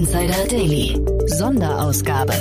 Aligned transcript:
Insider 0.00 0.46
Daily. 0.48 0.98
Sonderausgabe. 1.26 2.32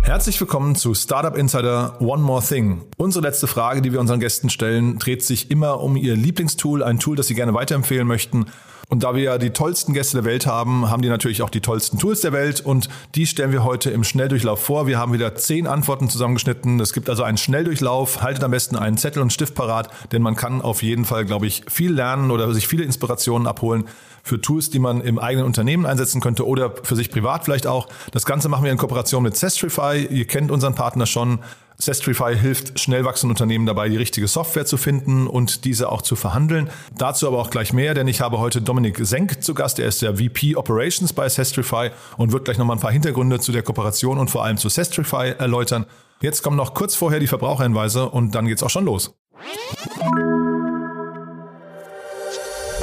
Herzlich 0.00 0.40
willkommen 0.40 0.74
zu 0.74 0.94
Startup 0.94 1.36
Insider 1.36 2.00
One 2.00 2.22
More 2.22 2.42
Thing. 2.42 2.80
Unsere 2.96 3.26
letzte 3.26 3.46
Frage, 3.46 3.82
die 3.82 3.92
wir 3.92 4.00
unseren 4.00 4.20
Gästen 4.20 4.48
stellen, 4.48 4.98
dreht 4.98 5.22
sich 5.22 5.50
immer 5.50 5.82
um 5.82 5.96
ihr 5.96 6.16
Lieblingstool, 6.16 6.82
ein 6.82 6.98
Tool, 6.98 7.14
das 7.14 7.26
sie 7.26 7.34
gerne 7.34 7.52
weiterempfehlen 7.52 8.06
möchten. 8.06 8.46
Und 8.90 9.04
da 9.04 9.14
wir 9.14 9.22
ja 9.22 9.38
die 9.38 9.50
tollsten 9.50 9.94
Gäste 9.94 10.16
der 10.16 10.24
Welt 10.24 10.46
haben, 10.46 10.90
haben 10.90 11.00
die 11.00 11.08
natürlich 11.08 11.42
auch 11.42 11.48
die 11.48 11.60
tollsten 11.60 11.98
Tools 11.98 12.22
der 12.22 12.32
Welt 12.32 12.60
und 12.60 12.88
die 13.14 13.24
stellen 13.24 13.52
wir 13.52 13.62
heute 13.62 13.90
im 13.90 14.02
Schnelldurchlauf 14.02 14.60
vor. 14.60 14.88
Wir 14.88 14.98
haben 14.98 15.12
wieder 15.12 15.36
zehn 15.36 15.68
Antworten 15.68 16.10
zusammengeschnitten. 16.10 16.80
Es 16.80 16.92
gibt 16.92 17.08
also 17.08 17.22
einen 17.22 17.38
Schnelldurchlauf. 17.38 18.20
Haltet 18.20 18.42
am 18.42 18.50
besten 18.50 18.74
einen 18.74 18.96
Zettel 18.96 19.22
und 19.22 19.32
Stift 19.32 19.54
parat, 19.54 19.90
denn 20.10 20.22
man 20.22 20.34
kann 20.34 20.60
auf 20.60 20.82
jeden 20.82 21.04
Fall, 21.04 21.24
glaube 21.24 21.46
ich, 21.46 21.62
viel 21.68 21.92
lernen 21.92 22.32
oder 22.32 22.52
sich 22.52 22.66
viele 22.66 22.82
Inspirationen 22.82 23.46
abholen 23.46 23.84
für 24.24 24.40
Tools, 24.40 24.70
die 24.70 24.80
man 24.80 25.00
im 25.00 25.20
eigenen 25.20 25.46
Unternehmen 25.46 25.86
einsetzen 25.86 26.20
könnte 26.20 26.44
oder 26.44 26.74
für 26.82 26.96
sich 26.96 27.12
privat 27.12 27.44
vielleicht 27.44 27.68
auch. 27.68 27.86
Das 28.10 28.26
Ganze 28.26 28.48
machen 28.48 28.64
wir 28.64 28.72
in 28.72 28.76
Kooperation 28.76 29.22
mit 29.22 29.36
Sestrify. 29.36 30.04
Ihr 30.10 30.26
kennt 30.26 30.50
unseren 30.50 30.74
Partner 30.74 31.06
schon. 31.06 31.38
Sestrify 31.80 32.36
hilft 32.36 32.78
schnell 32.78 33.04
wachsenden 33.04 33.32
Unternehmen 33.32 33.66
dabei, 33.66 33.88
die 33.88 33.96
richtige 33.96 34.28
Software 34.28 34.66
zu 34.66 34.76
finden 34.76 35.26
und 35.26 35.64
diese 35.64 35.90
auch 35.90 36.02
zu 36.02 36.14
verhandeln. 36.14 36.70
Dazu 36.96 37.26
aber 37.26 37.38
auch 37.38 37.50
gleich 37.50 37.72
mehr, 37.72 37.94
denn 37.94 38.06
ich 38.06 38.20
habe 38.20 38.38
heute 38.38 38.60
Dominik 38.60 38.98
Senk 39.00 39.42
zu 39.42 39.54
Gast. 39.54 39.78
Er 39.78 39.88
ist 39.88 40.02
der 40.02 40.16
VP 40.16 40.56
Operations 40.56 41.12
bei 41.12 41.28
Sestrify 41.28 41.90
und 42.16 42.32
wird 42.32 42.44
gleich 42.44 42.58
nochmal 42.58 42.76
ein 42.76 42.80
paar 42.80 42.92
Hintergründe 42.92 43.40
zu 43.40 43.52
der 43.52 43.62
Kooperation 43.62 44.18
und 44.18 44.30
vor 44.30 44.44
allem 44.44 44.58
zu 44.58 44.68
Sestrify 44.68 45.34
erläutern. 45.38 45.86
Jetzt 46.20 46.42
kommen 46.42 46.56
noch 46.56 46.74
kurz 46.74 46.94
vorher 46.94 47.18
die 47.18 47.26
Verbraucherhinweise 47.26 48.08
und 48.08 48.34
dann 48.34 48.46
geht's 48.46 48.62
auch 48.62 48.70
schon 48.70 48.84
los. 48.84 49.14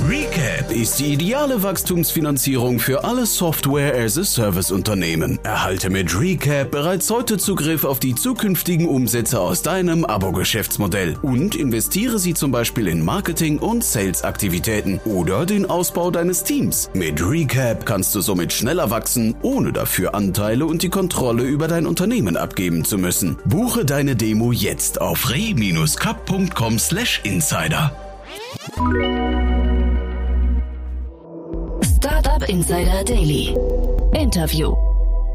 Recap 0.07 0.71
ist 0.71 0.99
die 0.99 1.13
ideale 1.13 1.63
Wachstumsfinanzierung 1.63 2.79
für 2.79 3.03
alle 3.03 3.25
Software-as-a-Service-Unternehmen. 3.25 5.39
Erhalte 5.43 5.89
mit 5.89 6.17
Recap 6.17 6.71
bereits 6.71 7.09
heute 7.09 7.37
Zugriff 7.37 7.83
auf 7.83 7.99
die 7.99 8.15
zukünftigen 8.15 8.87
Umsätze 8.87 9.41
aus 9.41 9.63
deinem 9.63 10.05
Abo-Geschäftsmodell 10.05 11.17
und 11.21 11.55
investiere 11.55 12.19
sie 12.19 12.33
zum 12.33 12.51
Beispiel 12.51 12.87
in 12.87 13.03
Marketing- 13.03 13.59
und 13.59 13.83
Sales-Aktivitäten 13.83 15.01
oder 15.03 15.45
den 15.45 15.65
Ausbau 15.65 16.09
deines 16.09 16.45
Teams. 16.45 16.89
Mit 16.93 17.21
Recap 17.21 17.85
kannst 17.85 18.15
du 18.15 18.21
somit 18.21 18.53
schneller 18.53 18.89
wachsen, 18.89 19.35
ohne 19.41 19.73
dafür 19.73 20.15
Anteile 20.15 20.67
und 20.67 20.83
die 20.83 20.89
Kontrolle 20.89 21.43
über 21.43 21.67
dein 21.67 21.85
Unternehmen 21.85 22.37
abgeben 22.37 22.85
zu 22.85 22.97
müssen. 22.97 23.35
Buche 23.43 23.83
deine 23.83 24.15
Demo 24.15 24.53
jetzt 24.53 25.01
auf 25.01 25.29
re-cup.com/insider. 25.29 27.91
Startup 32.37 32.55
Insider 32.55 33.03
Daily. 33.03 33.55
Interview. 34.13 34.75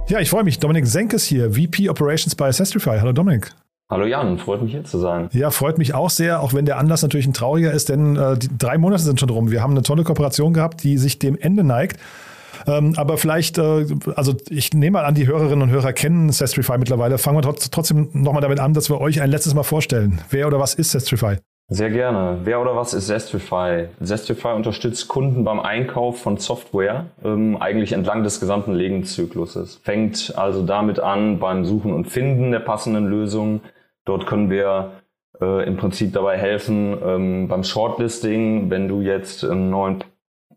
Ja, 0.08 0.20
ich 0.20 0.30
freue 0.30 0.44
mich. 0.44 0.60
Dominik 0.60 0.86
Senk 0.86 1.12
ist 1.12 1.24
hier, 1.24 1.54
VP 1.54 1.88
Operations 1.88 2.36
bei 2.36 2.52
Sestrify. 2.52 3.00
Hallo 3.00 3.12
Dominik. 3.12 3.50
Hallo 3.90 4.06
Jan, 4.06 4.38
freut 4.38 4.62
mich 4.62 4.70
hier 4.70 4.84
zu 4.84 4.98
sein. 4.98 5.28
Ja, 5.32 5.50
freut 5.50 5.78
mich 5.78 5.94
auch 5.94 6.10
sehr, 6.10 6.40
auch 6.40 6.54
wenn 6.54 6.64
der 6.64 6.78
Anlass 6.78 7.02
natürlich 7.02 7.26
ein 7.26 7.32
trauriger 7.32 7.72
ist, 7.72 7.88
denn 7.88 8.14
äh, 8.14 8.38
die 8.38 8.56
drei 8.56 8.78
Monate 8.78 9.02
sind 9.02 9.18
schon 9.18 9.30
rum. 9.30 9.50
Wir 9.50 9.64
haben 9.64 9.72
eine 9.72 9.82
tolle 9.82 10.04
Kooperation 10.04 10.52
gehabt, 10.52 10.84
die 10.84 10.96
sich 10.96 11.18
dem 11.18 11.36
Ende 11.36 11.64
neigt. 11.64 11.98
Ähm, 12.68 12.94
aber 12.96 13.18
vielleicht, 13.18 13.58
äh, 13.58 13.84
also 14.14 14.36
ich 14.48 14.72
nehme 14.72 14.98
mal 14.98 15.04
an, 15.04 15.16
die 15.16 15.26
Hörerinnen 15.26 15.62
und 15.62 15.70
Hörer 15.70 15.92
kennen 15.92 16.30
Sestrify 16.30 16.78
mittlerweile. 16.78 17.18
Fangen 17.18 17.36
wir 17.36 17.54
trotzdem 17.54 18.10
nochmal 18.12 18.42
damit 18.42 18.60
an, 18.60 18.74
dass 18.74 18.90
wir 18.90 19.00
euch 19.00 19.20
ein 19.20 19.30
letztes 19.30 19.54
Mal 19.54 19.64
vorstellen. 19.64 20.20
Wer 20.30 20.46
oder 20.46 20.60
was 20.60 20.74
ist 20.74 20.92
Sestrify? 20.92 21.38
Sehr 21.74 21.88
gerne. 21.88 22.40
Wer 22.44 22.60
oder 22.60 22.76
was 22.76 22.92
ist 22.92 23.06
Zestify? 23.06 23.86
Zestify 24.02 24.48
unterstützt 24.48 25.08
Kunden 25.08 25.42
beim 25.42 25.58
Einkauf 25.58 26.20
von 26.20 26.36
Software 26.36 27.06
ähm, 27.24 27.56
eigentlich 27.56 27.92
entlang 27.92 28.24
des 28.24 28.40
gesamten 28.40 28.74
Lebenszykluses. 28.74 29.80
Fängt 29.82 30.34
also 30.36 30.66
damit 30.66 31.00
an 31.00 31.38
beim 31.38 31.64
Suchen 31.64 31.94
und 31.94 32.04
Finden 32.04 32.50
der 32.50 32.60
passenden 32.60 33.06
Lösung. 33.06 33.62
Dort 34.04 34.26
können 34.26 34.50
wir 34.50 34.92
äh, 35.40 35.66
im 35.66 35.78
Prinzip 35.78 36.12
dabei 36.12 36.36
helfen 36.36 36.94
ähm, 37.02 37.48
beim 37.48 37.64
Shortlisting. 37.64 38.68
Wenn 38.68 38.86
du 38.86 39.00
jetzt 39.00 39.42
einen 39.42 39.70
neuen 39.70 40.04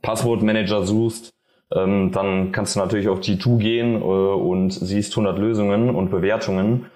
Passwortmanager 0.02 0.84
suchst, 0.84 1.34
ähm, 1.74 2.12
dann 2.12 2.52
kannst 2.52 2.76
du 2.76 2.82
natürlich 2.82 3.08
auf 3.08 3.22
G2 3.22 3.58
gehen 3.58 4.02
äh, 4.02 4.04
und 4.04 4.72
siehst 4.72 5.14
100 5.14 5.40
Lösungen 5.40 5.96
und 5.96 6.12
Bewertungen 6.12 6.88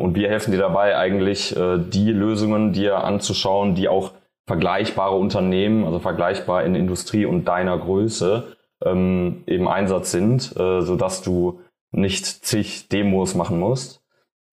und 0.00 0.14
wir 0.16 0.28
helfen 0.28 0.50
dir 0.50 0.58
dabei 0.58 0.96
eigentlich, 0.96 1.56
äh, 1.56 1.78
die 1.78 2.10
Lösungen 2.10 2.72
dir 2.72 3.04
anzuschauen, 3.04 3.74
die 3.74 3.88
auch 3.88 4.12
vergleichbare 4.46 5.14
Unternehmen, 5.14 5.84
also 5.84 5.98
vergleichbar 5.98 6.64
in 6.64 6.74
Industrie 6.74 7.24
und 7.24 7.44
deiner 7.46 7.78
Größe 7.78 8.56
ähm, 8.84 9.44
im 9.46 9.68
Einsatz 9.68 10.10
sind, 10.10 10.54
äh, 10.56 10.82
so 10.82 10.96
dass 10.96 11.22
du 11.22 11.60
nicht 11.92 12.26
zig 12.26 12.88
Demos 12.88 13.34
machen 13.34 13.60
musst. 13.60 14.02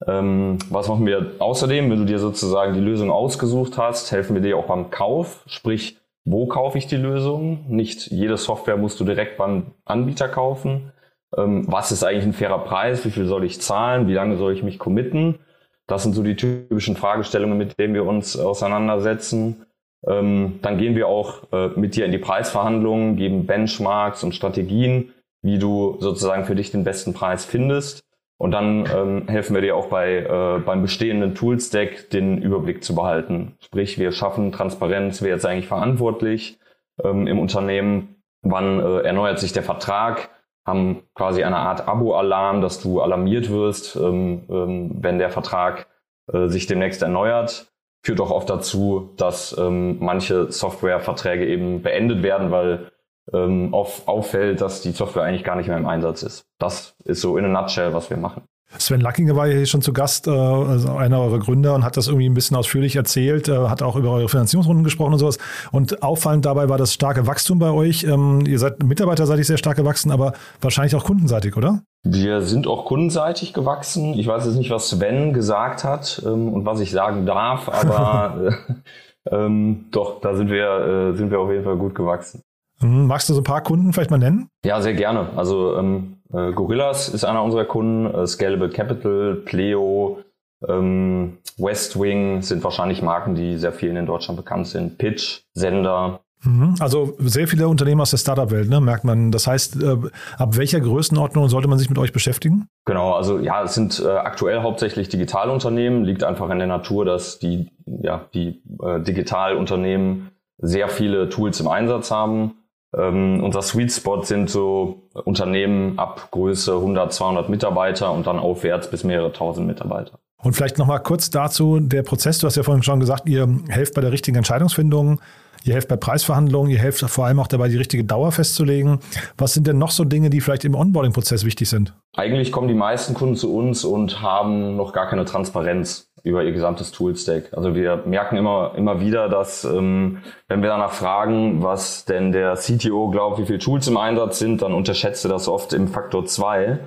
Ähm, 0.08 0.60
was 0.70 0.88
machen 0.88 1.06
wir 1.06 1.32
außerdem, 1.40 1.90
wenn 1.90 2.00
du 2.00 2.06
dir 2.06 2.20
sozusagen 2.20 2.74
die 2.74 2.80
Lösung 2.80 3.12
ausgesucht 3.12 3.78
hast, 3.78 4.12
helfen 4.12 4.36
wir 4.36 4.42
dir 4.42 4.58
auch 4.58 4.68
beim 4.68 4.92
Kauf, 4.92 5.44
sprich, 5.48 5.98
wo 6.24 6.46
kaufe 6.46 6.78
ich 6.78 6.88
die 6.88 6.98
Lösung? 6.98 7.66
Nicht 7.68 8.08
jede 8.12 8.38
Software 8.38 8.78
musst 8.78 9.00
du 9.00 9.04
direkt 9.04 9.38
beim 9.38 9.72
Anbieter 9.86 10.30
kaufen, 10.30 10.92
ähm, 10.92 10.99
was 11.32 11.92
ist 11.92 12.04
eigentlich 12.04 12.26
ein 12.26 12.34
fairer 12.34 12.64
Preis, 12.64 13.06
wie 13.06 13.12
viel 13.12 13.26
soll 13.26 13.44
ich 13.44 13.62
zahlen, 13.62 14.08
wie 14.08 14.14
lange 14.14 14.38
soll 14.38 14.54
ich 14.54 14.64
mich 14.64 14.80
committen. 14.80 15.40
Das 15.86 16.04
sind 16.04 16.14
so 16.14 16.24
die 16.24 16.36
typischen 16.36 16.96
Fragestellungen, 16.96 17.58
mit 17.58 17.80
denen 17.80 17.94
wir 17.94 18.06
uns 18.06 18.38
auseinandersetzen. 18.38 19.66
Ähm, 20.08 20.60
dann 20.62 20.78
gehen 20.78 20.96
wir 20.96 21.08
auch 21.08 21.52
äh, 21.52 21.70
mit 21.76 21.96
dir 21.96 22.06
in 22.06 22.12
die 22.12 22.20
Preisverhandlungen, 22.20 23.16
geben 23.16 23.46
Benchmarks 23.46 24.24
und 24.24 24.36
Strategien, 24.36 25.12
wie 25.42 25.58
du 25.58 25.98
sozusagen 26.00 26.46
für 26.46 26.56
dich 26.56 26.72
den 26.72 26.84
besten 26.84 27.14
Preis 27.14 27.46
findest. 27.46 28.04
Und 28.38 28.52
dann 28.52 28.88
ähm, 28.96 29.28
helfen 29.28 29.54
wir 29.54 29.62
dir 29.62 29.76
auch 29.76 29.88
bei 29.88 30.20
äh, 30.20 30.60
beim 30.60 30.82
bestehenden 30.82 31.36
Toolstack 31.36 32.10
den 32.12 32.42
Überblick 32.42 32.84
zu 32.84 32.96
behalten. 32.96 33.58
Sprich, 33.60 34.00
wir 34.00 34.14
schaffen 34.14 34.54
Transparenz, 34.54 35.22
wer 35.22 35.32
jetzt 35.32 35.46
eigentlich 35.46 35.68
verantwortlich 35.68 36.60
ähm, 37.04 37.28
im 37.28 37.38
Unternehmen, 37.38 38.16
wann 38.42 38.80
äh, 38.80 39.00
erneuert 39.02 39.40
sich 39.40 39.52
der 39.52 39.64
Vertrag, 39.64 40.30
haben 40.70 41.04
quasi 41.16 41.44
eine 41.44 41.58
Art 41.58 41.88
Abo-Alarm, 41.88 42.62
dass 42.62 42.80
du 42.80 43.02
alarmiert 43.02 43.50
wirst, 43.50 43.96
ähm, 43.98 44.44
ähm, 44.50 44.92
wenn 45.02 45.20
der 45.20 45.30
Vertrag 45.30 45.88
äh, 46.32 46.48
sich 46.48 46.68
demnächst 46.68 47.02
erneuert. 47.02 47.68
Führt 48.02 48.22
auch 48.22 48.32
oft 48.32 48.50
dazu, 48.50 49.10
dass 49.18 49.58
ähm, 49.58 49.98
manche 50.00 50.52
Softwareverträge 50.52 51.46
eben 51.46 51.82
beendet 51.82 52.24
werden, 52.24 52.52
weil 52.52 52.92
ähm, 53.34 53.74
auf, 53.74 54.08
auffällt, 54.08 54.62
dass 54.62 54.82
die 54.82 54.92
Software 54.92 55.24
eigentlich 55.24 55.44
gar 55.44 55.56
nicht 55.56 55.68
mehr 55.68 55.78
im 55.78 55.88
Einsatz 55.88 56.24
ist. 56.24 56.46
Das 56.60 56.96
ist 57.04 57.22
so 57.22 57.38
in 57.38 57.46
a 57.46 57.62
nutshell, 57.62 57.94
was 57.94 58.10
wir 58.10 58.18
machen. 58.18 58.44
Sven 58.78 59.02
Lackinger 59.02 59.36
war 59.36 59.48
hier 59.48 59.66
schon 59.66 59.82
zu 59.82 59.94
Gast, 59.94 60.28
äh, 60.28 60.32
also 60.32 60.92
einer 60.92 61.20
eurer 61.20 61.40
Gründer, 61.40 61.74
und 61.74 61.84
hat 61.84 61.98
das 61.98 62.08
irgendwie 62.08 62.30
ein 62.30 62.36
bisschen 62.36 62.56
ausführlich 62.56 62.96
erzählt, 62.96 63.48
äh, 63.48 63.68
hat 63.68 63.82
auch 63.82 63.96
über 63.96 64.12
eure 64.12 64.30
Finanzierungsrunden 64.30 64.84
gesprochen 64.84 65.14
und 65.14 65.20
sowas. 65.20 65.40
Und 65.72 66.04
auffallend 66.04 66.46
dabei 66.46 66.70
war 66.70 66.78
das 66.78 66.94
starke 66.94 67.26
Wachstum 67.26 67.58
bei 67.58 67.72
euch. 67.72 68.04
Ähm, 68.04 68.44
ihr 68.46 68.60
seid 68.60 68.84
mitarbeiterseitig 68.84 69.48
sehr 69.48 69.58
stark 69.58 69.78
gewachsen, 69.78 70.12
aber 70.12 70.34
wahrscheinlich 70.62 70.96
auch 70.96 71.04
kundenseitig, 71.04 71.58
oder? 71.58 71.82
Wir 72.04 72.42
sind 72.42 72.68
auch 72.68 72.86
kundenseitig 72.86 73.54
gewachsen. 73.54 74.14
Ich 74.14 74.28
weiß 74.28 74.46
jetzt 74.46 74.56
nicht, 74.56 74.70
was 74.70 74.90
Sven 74.90 75.34
gesagt 75.34 75.84
hat 75.84 76.22
ähm, 76.26 76.54
und 76.54 76.66
was 76.66 76.80
ich 76.80 76.92
sagen 76.92 77.26
darf, 77.26 77.70
aber 77.70 78.54
äh, 79.32 79.36
ähm, 79.36 79.86
doch, 79.92 80.22
da 80.22 80.36
sind 80.36 80.50
wir, 80.50 81.12
äh, 81.12 81.18
sind 81.18 81.32
wir 81.32 81.40
auf 81.40 81.50
jeden 81.50 81.64
Fall 81.64 81.78
gut 81.78 81.96
gewachsen. 81.96 82.44
Mhm. 82.82 83.08
Magst 83.08 83.30
du 83.30 83.34
so 83.34 83.42
ein 83.42 83.46
paar 83.46 83.62
Kunden 83.62 83.94
vielleicht 83.94 84.12
mal 84.12 84.18
nennen? 84.18 84.50
Ja, 84.64 84.82
sehr 84.82 84.94
gerne. 84.94 85.30
Also 85.36 85.78
ähm, 85.78 86.18
äh, 86.34 86.52
Gorillas 86.52 87.10
ist 87.10 87.24
einer 87.24 87.44
unserer 87.44 87.66
Kunden, 87.66 88.14
äh, 88.14 88.28
Scalable 88.28 88.70
Capital, 88.70 89.36
Pleo, 89.46 90.20
ähm, 90.68 91.38
Westwing 91.58 92.42
sind 92.42 92.64
wahrscheinlich 92.64 93.02
Marken, 93.02 93.36
die 93.36 93.58
sehr 93.58 93.74
vielen 93.74 93.96
in 93.96 94.06
Deutschland 94.06 94.38
bekannt 94.38 94.68
sind. 94.68 94.98
Pitch, 94.98 95.42
Sender. 95.54 96.22
Mhm. 96.44 96.76
Also 96.80 97.16
sehr 97.20 97.48
viele 97.48 97.68
Unternehmen 97.68 98.00
aus 98.00 98.12
der 98.12 98.18
Startup-Welt, 98.18 98.70
ne, 98.70 98.80
merkt 98.80 99.04
man. 99.04 99.32
Das 99.32 99.46
heißt, 99.46 99.82
äh, 99.82 99.98
ab 100.38 100.58
welcher 100.58 100.80
Größenordnung 100.80 101.50
sollte 101.50 101.68
man 101.68 101.78
sich 101.78 101.90
mit 101.90 101.98
euch 101.98 102.14
beschäftigen? 102.14 102.68
Genau, 102.86 103.14
also 103.14 103.40
ja, 103.40 103.64
es 103.64 103.74
sind 103.74 104.02
äh, 104.04 104.08
aktuell 104.10 104.62
hauptsächlich 104.62 105.10
Digitalunternehmen. 105.10 106.06
Liegt 106.06 106.24
einfach 106.24 106.50
in 106.50 106.60
der 106.60 106.68
Natur, 106.68 107.04
dass 107.04 107.40
die, 107.40 107.72
ja, 107.86 108.26
die 108.34 108.62
äh, 108.82 109.02
Digitalunternehmen 109.02 110.30
sehr 110.58 110.88
viele 110.90 111.30
Tools 111.30 111.60
im 111.60 111.68
Einsatz 111.68 112.12
haben 112.12 112.54
ähm, 112.98 113.44
unser 113.44 113.62
Sweet 113.62 113.92
Spot 113.92 114.22
sind 114.24 114.50
so 114.50 115.10
Unternehmen 115.14 116.00
ab 116.00 116.30
Größe 116.32 116.74
100, 116.74 117.14
200 117.14 117.50
Mitarbeiter 117.50 118.12
und 118.12 118.26
dann 118.26 118.40
aufwärts 118.40 118.90
bis 118.90 119.04
mehrere 119.04 119.32
tausend 119.32 119.68
Mitarbeiter. 119.68 120.20
Und 120.42 120.54
vielleicht 120.54 120.78
nochmal 120.78 121.04
kurz 121.04 121.30
dazu 121.30 121.80
der 121.80 122.04
Prozess. 122.04 122.40
Du 122.40 122.48
hast 122.48 122.56
ja 122.56 122.64
vorhin 122.64 122.84
schon 122.84 123.00
gesagt, 123.00 123.28
ihr 123.28 123.48
helft 123.68 123.94
bei 123.94 124.02
der 124.02 124.12
richtigen 124.12 124.38
Entscheidungsfindung, 124.38 125.20
ihr 125.66 125.74
helft 125.74 125.90
bei 125.90 125.98
Preisverhandlungen, 125.98 126.72
ihr 126.72 126.80
helft 126.80 127.02
vor 127.02 127.26
allem 127.26 127.40
auch 127.40 127.48
dabei, 127.48 127.68
die 127.68 127.78
richtige 127.78 128.06
Dauer 128.06 128.32
festzulegen. 128.32 129.00
Was 129.38 129.54
sind 129.54 129.68
denn 129.68 129.78
noch 129.78 129.92
so 129.92 130.06
Dinge, 130.06 130.30
die 130.30 130.40
vielleicht 130.40 130.64
im 130.64 130.76
Onboarding-Prozess 130.76 131.44
wichtig 131.44 131.70
sind? 131.70 131.94
Eigentlich 132.16 132.54
kommen 132.54 132.70
die 132.70 132.74
meisten 132.74 133.14
Kunden 133.14 133.36
zu 133.36 133.54
uns 133.54 133.84
und 133.84 134.22
haben 134.22 134.78
noch 134.78 134.94
gar 134.94 135.08
keine 135.08 135.26
Transparenz. 135.26 136.09
Über 136.24 136.44
ihr 136.44 136.52
gesamtes 136.52 136.92
Toolstack. 136.92 137.54
Also 137.54 137.76
wir 137.76 138.04
merken 138.06 138.38
immer, 138.38 138.74
immer 138.76 139.00
wieder, 139.00 139.30
dass 139.30 139.64
ähm, 139.64 140.20
wenn 140.48 140.62
wir 140.62 140.70
danach 140.70 140.92
fragen, 140.92 141.64
was 141.64 142.06
denn 142.06 142.32
der 142.32 142.56
CTO 142.56 143.10
glaubt, 143.10 143.40
wie 143.40 143.46
viele 143.46 143.60
Tools 143.60 143.88
im 143.88 143.98
Einsatz 143.98 144.40
sind, 144.40 144.62
dann 144.62 144.74
unterschätzt 144.74 145.26
er 145.26 145.30
das 145.30 145.48
oft 145.48 145.74
im 145.74 145.88
Faktor 145.88 146.26
2. 146.26 146.80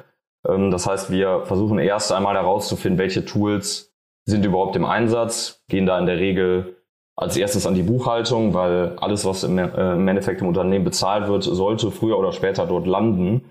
Ähm, 0.49 0.71
das 0.71 0.87
heißt, 0.87 1.11
wir 1.11 1.43
versuchen 1.45 1.79
erst 1.79 2.13
einmal 2.13 2.35
herauszufinden, 2.35 2.99
welche 2.99 3.25
Tools 3.25 3.93
sind 4.25 4.45
überhaupt 4.45 4.77
im 4.77 4.85
Einsatz, 4.85 5.63
gehen 5.69 5.87
da 5.87 5.99
in 5.99 6.07
der 6.07 6.19
Regel 6.19 6.77
als 7.17 7.37
erstes 7.37 7.67
an 7.67 7.75
die 7.75 7.83
Buchhaltung, 7.83 8.55
weil 8.55 8.97
alles, 8.99 9.25
was 9.25 9.45
im, 9.45 9.59
äh, 9.59 9.93
im 9.95 10.09
Endeffekt 10.09 10.41
im 10.41 10.49
Unternehmen 10.49 10.85
bezahlt 10.85 11.29
wird, 11.29 11.43
sollte 11.43 11.91
früher 11.91 12.19
oder 12.19 12.33
später 12.33 12.67
dort 12.67 12.87
landen. 12.87 13.45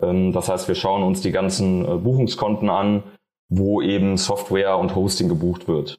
Ähm, 0.00 0.32
das 0.32 0.48
heißt, 0.48 0.68
wir 0.68 0.74
schauen 0.74 1.02
uns 1.02 1.20
die 1.20 1.32
ganzen 1.32 1.84
äh, 1.84 1.96
Buchungskonten 1.96 2.70
an, 2.70 3.02
wo 3.48 3.80
eben 3.80 4.16
Software 4.16 4.78
und 4.78 4.94
Hosting 4.94 5.28
gebucht 5.28 5.68
wird. 5.68 5.98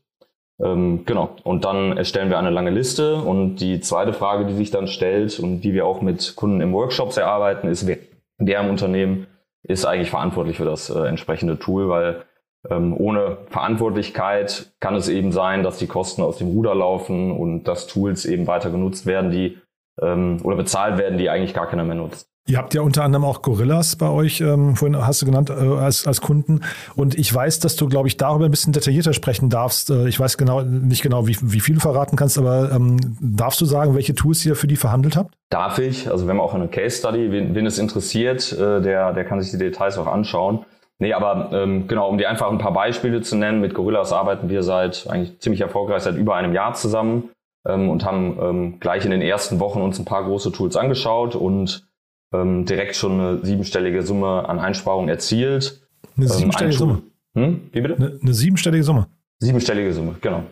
Ähm, 0.62 1.04
genau. 1.06 1.36
Und 1.44 1.66
dann 1.66 1.98
erstellen 1.98 2.30
wir 2.30 2.38
eine 2.38 2.50
lange 2.50 2.69
Liste. 2.69 3.16
Und 3.16 3.57
die 3.57 3.80
zweite 3.80 4.13
Frage, 4.13 4.46
die 4.46 4.54
sich 4.54 4.72
dann 4.72 4.88
stellt 4.88 5.40
und 5.40 5.62
die 5.62 5.74
wir 5.74 5.86
auch 5.86 6.01
mit 6.01 6.36
Kunden 6.36 6.62
im 6.62 6.74
Workshops 6.74 7.18
erarbeiten, 7.18 7.69
ist, 7.69 7.88
wer, 7.88 7.98
wer 8.38 8.62
im 8.62 8.69
Unternehmen 8.69 9.28
ist 9.63 9.86
eigentlich 9.86 10.10
verantwortlich 10.10 10.57
für 10.57 10.66
das 10.66 10.90
äh, 10.90 11.00
entsprechende 11.06 11.60
Tool, 11.60 11.90
weil 11.90 12.24
ähm, 12.69 12.96
ohne 12.98 13.38
Verantwortlichkeit 13.50 14.72
kann 14.80 14.95
es 14.95 15.07
eben 15.07 15.31
sein, 15.31 15.63
dass 15.63 15.78
die 15.78 15.88
Kosten 15.88 16.22
aus 16.22 16.38
dem 16.38 16.50
Ruder 16.50 16.75
laufen 16.75 17.31
und 17.31 17.63
dass 17.66 17.88
Tools 17.88 18.25
eben 18.25 18.48
weiter 18.48 18.69
genutzt 18.69 19.06
werden, 19.06 19.31
die 19.31 19.57
ähm, 20.02 20.40
oder 20.44 20.57
bezahlt 20.57 20.98
werden, 20.98 21.18
die 21.18 21.30
eigentlich 21.30 21.54
gar 21.54 21.68
keiner 21.68 21.84
mehr 21.84 21.95
nutzt. 21.95 22.29
Ihr 22.50 22.57
habt 22.57 22.74
ja 22.74 22.81
unter 22.81 23.04
anderem 23.04 23.25
auch 23.25 23.44
Gorillas 23.44 23.96
bei 23.96 24.10
euch, 24.10 24.42
ähm, 24.42 24.75
vorhin 24.75 24.98
hast 25.06 25.22
du 25.22 25.28
genannt, 25.28 25.51
äh, 25.51 25.54
als, 25.54 26.07
als 26.07 26.19
Kunden. 26.19 26.62
Und 26.96 27.13
ich 27.13 27.31
weiß, 27.31 27.60
dass 27.60 27.75
du, 27.75 27.88
glaube 27.88 28.07
ich, 28.07 28.18
darüber 28.18 28.46
ein 28.46 28.51
bisschen 28.51 28.74
detaillierter 28.74 29.13
sprechen 29.13 29.51
darfst. 29.51 29.92
Äh, 29.92 30.07
ich 30.07 30.19
weiß 30.19 30.36
genau 30.40 30.62
nicht 30.62 31.04
genau, 31.04 31.28
wie, 31.28 31.38
wie 31.42 31.60
viel 31.60 31.75
du 31.75 31.81
verraten 31.81 32.16
kannst, 32.16 32.40
aber 32.40 32.72
ähm, 32.72 32.98
darfst 33.22 33.62
du 33.62 33.66
sagen, 33.66 33.94
welche 33.94 34.16
Tools 34.16 34.44
ihr 34.48 34.56
für 34.56 34.66
die 34.66 34.78
verhandelt 34.78 35.16
habt? 35.16 35.36
Darf 35.51 35.78
ich. 35.78 36.10
Also 36.10 36.25
wir 36.25 36.31
haben 36.31 36.42
auch 36.42 36.56
eine 36.56 36.68
Case 36.69 36.98
Study. 36.98 37.31
Wen, 37.31 37.54
wen 37.54 37.68
es 37.68 37.78
interessiert, 37.78 38.52
äh, 38.52 38.81
der, 38.81 39.13
der 39.13 39.25
kann 39.25 39.40
sich 39.40 39.52
die 39.52 39.60
Details 39.60 40.00
auch 40.00 40.07
anschauen. 40.07 40.66
Nee, 40.98 41.13
aber 41.13 41.52
ähm, 41.54 41.88
genau, 41.88 42.10
um 42.10 42.18
dir 42.18 42.31
einfach 42.31 42.50
ein 42.50 42.57
paar 42.57 42.74
Beispiele 42.74 43.22
zu 43.22 43.36
nennen, 43.36 43.62
mit 43.62 43.75
Gorillas 43.75 44.12
arbeiten 44.12 44.50
wir 44.50 44.63
seit 44.63 45.06
eigentlich 45.07 45.40
ziemlich 45.40 45.62
erfolgreich 45.62 46.02
seit 46.02 46.16
über 46.16 46.36
einem 46.36 46.54
Jahr 46.54 46.74
zusammen 46.74 47.30
ähm, 47.68 47.92
und 47.92 48.04
haben 48.06 48.40
ähm, 48.42 48.80
gleich 48.80 49.06
in 49.06 49.12
den 49.12 49.22
ersten 49.22 49.60
Wochen 49.60 49.81
uns 49.81 50.00
ein 50.00 50.06
paar 50.06 50.24
große 50.24 50.52
Tools 50.52 50.75
angeschaut 50.75 51.36
und 51.36 51.88
ähm, 52.34 52.66
direkt 52.66 52.96
schon 52.96 53.20
eine 53.20 53.46
siebenstellige 53.46 54.04
Summe 54.04 54.48
an 54.48 54.60
Einsparungen 54.60 55.10
erzielt. 55.10 55.81
Eine 56.16 56.26
ähm, 56.26 56.31
siebenstellige 56.31 56.78
Summe? 56.78 57.02
Hm? 57.36 57.70
Wie 57.72 57.81
bitte? 57.81 57.96
Eine, 57.96 58.20
eine 58.22 58.34
siebenstellige 58.34 58.84
Summe. 58.84 59.08
Siebenstellige 59.40 59.94
Summe, 59.94 60.16
genau. 60.22 60.44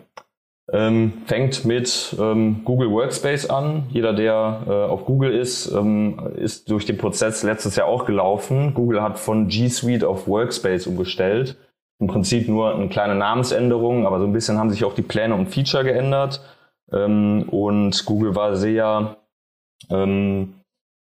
Ähm, 0.70 1.22
fängt 1.24 1.64
mit 1.64 2.14
ähm, 2.20 2.60
Google 2.64 2.90
Workspace 2.90 3.48
an. 3.48 3.84
Jeder, 3.90 4.12
der 4.12 4.64
äh, 4.66 4.70
auf 4.70 5.06
Google 5.06 5.32
ist, 5.32 5.70
ähm, 5.72 6.20
ist 6.36 6.70
durch 6.70 6.84
den 6.84 6.98
Prozess 6.98 7.42
letztes 7.42 7.76
Jahr 7.76 7.86
auch 7.86 8.04
gelaufen. 8.04 8.74
Google 8.74 9.02
hat 9.02 9.18
von 9.18 9.48
G 9.48 9.68
Suite 9.68 10.04
auf 10.04 10.28
Workspace 10.28 10.86
umgestellt. 10.86 11.56
Im 12.00 12.06
Prinzip 12.06 12.48
nur 12.48 12.74
eine 12.74 12.88
kleine 12.88 13.14
Namensänderung, 13.14 14.06
aber 14.06 14.20
so 14.20 14.26
ein 14.26 14.32
bisschen 14.32 14.58
haben 14.58 14.70
sich 14.70 14.84
auch 14.84 14.94
die 14.94 15.02
Pläne 15.02 15.34
und 15.34 15.48
Feature 15.48 15.84
geändert. 15.84 16.42
Ähm, 16.92 17.48
und 17.48 18.04
Google 18.04 18.34
war 18.34 18.54
sehr 18.56 19.16
ähm, 19.90 20.54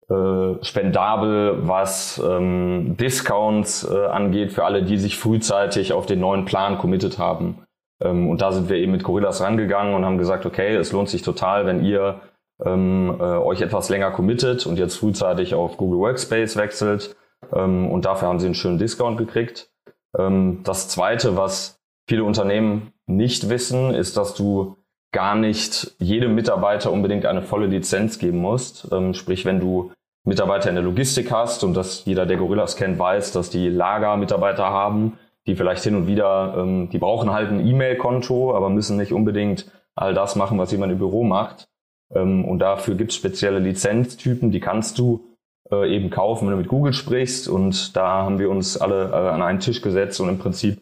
äh, 0.10 0.64
spendabel, 0.64 1.68
was 1.68 2.22
ähm, 2.24 2.96
Discounts 2.98 3.90
äh, 3.90 4.06
angeht 4.06 4.52
für 4.52 4.66
alle, 4.66 4.84
die 4.84 4.98
sich 4.98 5.18
frühzeitig 5.18 5.94
auf 5.94 6.06
den 6.06 6.20
neuen 6.20 6.46
Plan 6.46 6.78
committed 6.78 7.18
haben. 7.18 7.66
Ähm, 8.02 8.30
und 8.30 8.42
da 8.42 8.52
sind 8.52 8.70
wir 8.70 8.78
eben 8.78 8.92
mit 8.92 9.04
Gorillas 9.04 9.42
rangegangen 9.42 9.96
und 9.96 10.06
haben 10.06 10.18
gesagt, 10.18 10.46
okay, 10.46 10.76
es 10.76 10.92
lohnt 10.92 11.10
sich 11.10 11.22
total, 11.22 11.66
wenn 11.66 11.84
ihr 11.84 12.20
ähm, 12.64 13.16
äh, 13.20 13.24
euch 13.24 13.62
etwas 13.62 13.90
länger 13.90 14.12
committet 14.12 14.66
und 14.66 14.78
jetzt 14.78 14.98
frühzeitig 14.98 15.56
auf 15.56 15.78
Google 15.78 16.00
Workspace 16.00 16.58
wechselt. 16.58 17.16
Ähm, 17.54 17.90
und 17.90 18.06
dafür 18.06 18.28
haben 18.28 18.40
sie 18.40 18.48
einen 18.48 18.56
schönen 18.56 18.78
Discount 18.78 19.18
gekriegt. 19.18 19.70
Ähm, 20.18 20.62
das 20.64 20.90
zweite, 20.90 21.38
was 21.38 21.82
viele 22.08 22.24
Unternehmen 22.24 22.94
nicht 23.06 23.50
wissen, 23.50 23.94
ist, 23.94 24.18
dass 24.18 24.34
du 24.34 24.78
gar 25.14 25.36
nicht 25.36 25.96
jedem 26.00 26.36
Mitarbeiter 26.36 26.92
unbedingt 26.92 27.26
eine 27.26 27.42
volle 27.42 27.68
Lizenz 27.68 28.20
geben 28.20 28.40
musst. 28.40 28.90
Ähm, 28.92 29.14
sprich, 29.14 29.46
wenn 29.46 29.62
du 29.62 29.92
Mitarbeiter 30.26 30.70
in 30.70 30.76
der 30.76 30.84
Logistik 30.84 31.32
hast 31.32 31.64
und 31.64 31.74
dass 31.76 32.06
jeder, 32.06 32.26
der 32.26 32.38
Gorillas 32.38 32.76
kennt, 32.76 33.00
weiß, 33.00 33.32
dass 33.32 33.50
die 33.50 33.70
Lager-Mitarbeiter 33.70 34.66
haben, 34.66 35.18
die 35.48 35.56
vielleicht 35.56 35.84
hin 35.84 35.96
und 35.96 36.08
wieder, 36.08 36.56
ähm, 36.58 36.90
die 36.90 36.98
brauchen 36.98 37.32
halt 37.32 37.50
ein 37.50 37.66
E-Mail-Konto, 37.66 38.56
aber 38.56 38.70
müssen 38.70 38.98
nicht 38.98 39.14
unbedingt 39.14 39.72
all 39.96 40.14
das 40.14 40.36
machen, 40.36 40.58
was 40.58 40.72
jemand 40.72 40.92
im 40.92 40.98
Büro 40.98 41.24
macht. 41.24 41.68
Ähm, 42.14 42.46
und 42.46 42.60
dafür 42.60 42.96
gibt 42.96 43.12
es 43.12 43.18
spezielle 43.18 43.60
Lizenztypen, 43.60 44.52
die 44.52 44.60
kannst 44.60 44.98
du 44.98 45.26
äh, 45.72 45.94
eben 45.94 46.10
kaufen, 46.10 46.48
wenn 46.48 46.54
du 46.54 46.58
mit 46.58 46.70
Google 46.70 46.94
sprichst. 46.94 47.48
Und 47.48 47.96
da 47.96 48.24
haben 48.24 48.40
wir 48.40 48.50
uns 48.50 48.78
alle 48.78 49.10
äh, 49.10 49.30
an 49.30 49.42
einen 49.42 49.60
Tisch 49.60 49.82
gesetzt 49.82 50.20
und 50.20 50.30
im 50.30 50.40
Prinzip 50.40 50.82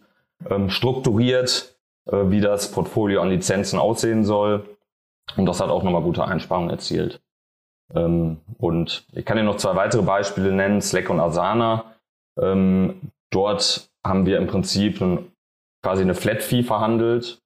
ähm, 0.49 0.69
strukturiert, 0.69 1.75
wie 2.05 2.41
das 2.41 2.71
Portfolio 2.71 3.21
an 3.21 3.29
Lizenzen 3.29 3.77
aussehen 3.77 4.23
soll. 4.23 4.65
Und 5.37 5.45
das 5.45 5.61
hat 5.61 5.69
auch 5.69 5.83
nochmal 5.83 6.01
gute 6.01 6.25
Einsparungen 6.25 6.69
erzielt. 6.69 7.21
Ähm, 7.93 8.37
und 8.57 9.05
ich 9.13 9.25
kann 9.25 9.37
dir 9.37 9.43
noch 9.43 9.57
zwei 9.57 9.75
weitere 9.75 10.01
Beispiele 10.01 10.51
nennen, 10.51 10.81
Slack 10.81 11.09
und 11.09 11.19
Asana. 11.19 11.85
Ähm, 12.39 13.11
dort 13.29 13.89
haben 14.05 14.25
wir 14.25 14.37
im 14.37 14.47
Prinzip 14.47 15.03
quasi 15.83 16.01
eine 16.01 16.15
Flat 16.15 16.43
Fee 16.43 16.63
verhandelt, 16.63 17.41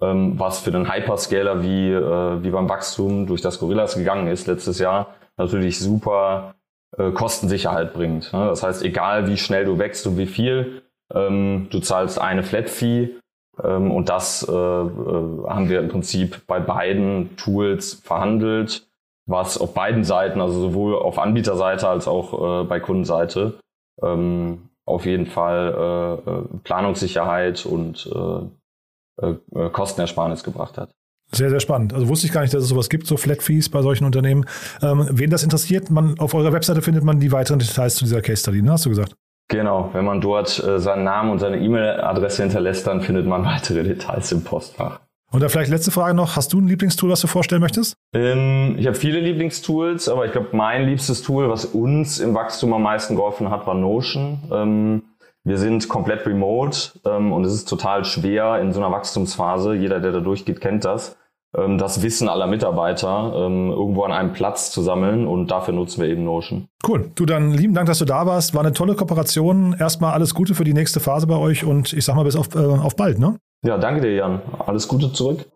ähm, 0.00 0.38
was 0.38 0.60
für 0.60 0.70
den 0.70 0.92
Hyperscaler 0.92 1.62
wie, 1.62 1.90
äh, 1.90 2.42
wie 2.42 2.50
beim 2.50 2.68
Wachstum 2.68 3.26
durch 3.26 3.40
das 3.40 3.58
Gorillas 3.58 3.96
gegangen 3.96 4.28
ist 4.28 4.46
letztes 4.46 4.78
Jahr, 4.78 5.14
natürlich 5.36 5.78
super 5.78 6.54
äh, 6.96 7.10
Kostensicherheit 7.10 7.92
bringt. 7.92 8.32
Ne? 8.32 8.46
Das 8.46 8.62
heißt, 8.62 8.82
egal 8.84 9.28
wie 9.28 9.36
schnell 9.36 9.64
du 9.64 9.78
wächst 9.78 10.06
und 10.06 10.16
wie 10.16 10.26
viel, 10.26 10.82
du 11.10 11.80
zahlst 11.80 12.20
eine 12.20 12.42
Flat 12.42 12.68
Fee 12.68 13.16
ähm, 13.62 13.90
und 13.90 14.08
das 14.08 14.46
äh, 14.48 14.52
äh, 14.52 14.54
haben 14.54 15.68
wir 15.68 15.80
im 15.80 15.88
Prinzip 15.88 16.46
bei 16.46 16.60
beiden 16.60 17.36
Tools 17.36 17.94
verhandelt, 17.94 18.86
was 19.26 19.58
auf 19.58 19.74
beiden 19.74 20.04
Seiten, 20.04 20.40
also 20.40 20.60
sowohl 20.60 20.96
auf 20.96 21.18
Anbieterseite 21.18 21.88
als 21.88 22.08
auch 22.08 22.62
äh, 22.62 22.64
bei 22.64 22.80
Kundenseite, 22.80 23.58
ähm, 24.02 24.68
auf 24.86 25.04
jeden 25.04 25.26
Fall 25.26 26.22
äh, 26.26 26.30
äh, 26.30 26.42
Planungssicherheit 26.64 27.66
und 27.66 28.10
äh, 28.14 29.34
Kostenersparnis 29.72 30.44
gebracht 30.44 30.78
hat. 30.78 30.90
Sehr, 31.32 31.50
sehr 31.50 31.60
spannend. 31.60 31.92
Also 31.92 32.08
wusste 32.08 32.26
ich 32.26 32.32
gar 32.32 32.40
nicht, 32.42 32.54
dass 32.54 32.62
es 32.62 32.68
sowas 32.68 32.88
gibt, 32.88 33.06
so 33.06 33.16
Flat 33.16 33.42
Fees 33.42 33.68
bei 33.68 33.82
solchen 33.82 34.04
Unternehmen. 34.04 34.46
Ähm, 34.80 35.08
wen 35.10 35.28
das 35.28 35.42
interessiert, 35.42 35.90
man, 35.90 36.18
auf 36.18 36.32
eurer 36.34 36.52
Webseite 36.52 36.80
findet 36.80 37.04
man 37.04 37.20
die 37.20 37.32
weiteren 37.32 37.58
Details 37.58 37.96
zu 37.96 38.04
dieser 38.04 38.22
Case 38.22 38.40
Study, 38.40 38.62
ne? 38.62 38.72
hast 38.72 38.86
du 38.86 38.90
gesagt? 38.90 39.14
Genau, 39.48 39.90
wenn 39.94 40.04
man 40.04 40.20
dort 40.20 40.62
äh, 40.62 40.78
seinen 40.78 41.04
Namen 41.04 41.30
und 41.30 41.38
seine 41.38 41.58
E-Mail-Adresse 41.58 42.42
hinterlässt, 42.42 42.86
dann 42.86 43.00
findet 43.00 43.26
man 43.26 43.44
weitere 43.46 43.82
Details 43.82 44.30
im 44.32 44.44
Postfach. 44.44 45.00
Und 45.30 45.42
da 45.42 45.48
vielleicht 45.48 45.70
letzte 45.70 45.90
Frage 45.90 46.14
noch. 46.14 46.36
Hast 46.36 46.52
du 46.52 46.60
ein 46.60 46.68
Lieblingstool, 46.68 47.10
was 47.10 47.20
du 47.20 47.26
vorstellen 47.26 47.60
möchtest? 47.60 47.96
Ähm, 48.14 48.76
ich 48.78 48.86
habe 48.86 48.96
viele 48.96 49.20
Lieblingstools, 49.20 50.08
aber 50.08 50.24
ich 50.24 50.32
glaube, 50.32 50.48
mein 50.52 50.86
liebstes 50.86 51.22
Tool, 51.22 51.50
was 51.50 51.66
uns 51.66 52.18
im 52.18 52.34
Wachstum 52.34 52.72
am 52.72 52.82
meisten 52.82 53.14
geholfen 53.14 53.50
hat, 53.50 53.66
war 53.66 53.74
Notion. 53.74 54.38
Ähm, 54.50 55.02
wir 55.44 55.58
sind 55.58 55.88
komplett 55.88 56.26
remote 56.26 56.92
ähm, 57.06 57.32
und 57.32 57.44
es 57.44 57.52
ist 57.52 57.68
total 57.68 58.04
schwer 58.04 58.58
in 58.60 58.72
so 58.72 58.80
einer 58.80 58.90
Wachstumsphase, 58.90 59.74
jeder, 59.74 60.00
der 60.00 60.12
da 60.12 60.20
durchgeht, 60.20 60.60
kennt 60.60 60.84
das, 60.84 61.16
das 61.52 62.02
Wissen 62.02 62.28
aller 62.28 62.46
Mitarbeiter 62.46 63.32
ähm, 63.34 63.70
irgendwo 63.70 64.02
an 64.02 64.12
einem 64.12 64.32
Platz 64.32 64.70
zu 64.70 64.82
sammeln 64.82 65.26
und 65.26 65.50
dafür 65.50 65.72
nutzen 65.72 66.02
wir 66.02 66.08
eben 66.08 66.24
Notion. 66.24 66.68
Cool. 66.86 67.10
Du, 67.14 67.24
dann 67.24 67.52
lieben 67.52 67.74
Dank, 67.74 67.86
dass 67.86 67.98
du 67.98 68.04
da 68.04 68.26
warst. 68.26 68.54
War 68.54 68.60
eine 68.60 68.72
tolle 68.72 68.94
Kooperation. 68.94 69.74
Erstmal 69.78 70.12
alles 70.12 70.34
Gute 70.34 70.54
für 70.54 70.64
die 70.64 70.74
nächste 70.74 71.00
Phase 71.00 71.26
bei 71.26 71.36
euch 71.36 71.64
und 71.64 71.92
ich 71.92 72.04
sag 72.04 72.16
mal 72.16 72.24
bis 72.24 72.36
auf, 72.36 72.54
äh, 72.54 72.58
auf 72.58 72.96
bald, 72.96 73.18
ne? 73.18 73.36
Ja, 73.64 73.78
danke 73.78 74.02
dir, 74.02 74.14
Jan. 74.14 74.42
Alles 74.66 74.86
Gute 74.86 75.12
zurück. 75.12 75.46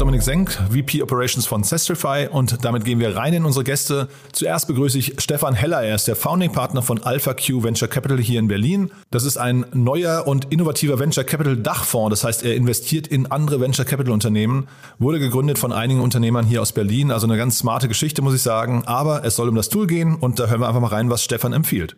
Dominik 0.00 0.22
Senk, 0.22 0.52
VP 0.70 1.02
Operations 1.02 1.44
von 1.44 1.62
Sestrify 1.62 2.26
und 2.26 2.64
damit 2.64 2.86
gehen 2.86 3.00
wir 3.00 3.16
rein 3.16 3.34
in 3.34 3.44
unsere 3.44 3.64
Gäste. 3.64 4.08
Zuerst 4.32 4.66
begrüße 4.66 4.96
ich 4.96 5.16
Stefan 5.18 5.52
Heller, 5.52 5.82
er 5.82 5.94
ist 5.94 6.08
der 6.08 6.16
Founding 6.16 6.52
Partner 6.52 6.80
von 6.80 7.02
Alpha 7.02 7.34
Q 7.34 7.62
Venture 7.62 7.86
Capital 7.86 8.16
hier 8.16 8.38
in 8.38 8.48
Berlin. 8.48 8.90
Das 9.10 9.24
ist 9.24 9.36
ein 9.36 9.66
neuer 9.74 10.26
und 10.26 10.50
innovativer 10.50 10.98
Venture 10.98 11.24
Capital 11.24 11.58
Dachfonds, 11.58 12.08
das 12.08 12.24
heißt, 12.24 12.44
er 12.44 12.54
investiert 12.56 13.08
in 13.08 13.30
andere 13.30 13.60
Venture 13.60 13.84
Capital 13.84 14.14
Unternehmen, 14.14 14.68
wurde 14.98 15.18
gegründet 15.18 15.58
von 15.58 15.70
einigen 15.70 16.00
Unternehmern 16.00 16.46
hier 16.46 16.62
aus 16.62 16.72
Berlin, 16.72 17.10
also 17.10 17.26
eine 17.26 17.36
ganz 17.36 17.58
smarte 17.58 17.86
Geschichte, 17.86 18.22
muss 18.22 18.34
ich 18.34 18.42
sagen, 18.42 18.84
aber 18.86 19.22
es 19.26 19.36
soll 19.36 19.50
um 19.50 19.54
das 19.54 19.68
Tool 19.68 19.86
gehen 19.86 20.14
und 20.14 20.38
da 20.38 20.46
hören 20.46 20.62
wir 20.62 20.68
einfach 20.68 20.80
mal 20.80 20.86
rein, 20.86 21.10
was 21.10 21.22
Stefan 21.22 21.52
empfiehlt. 21.52 21.96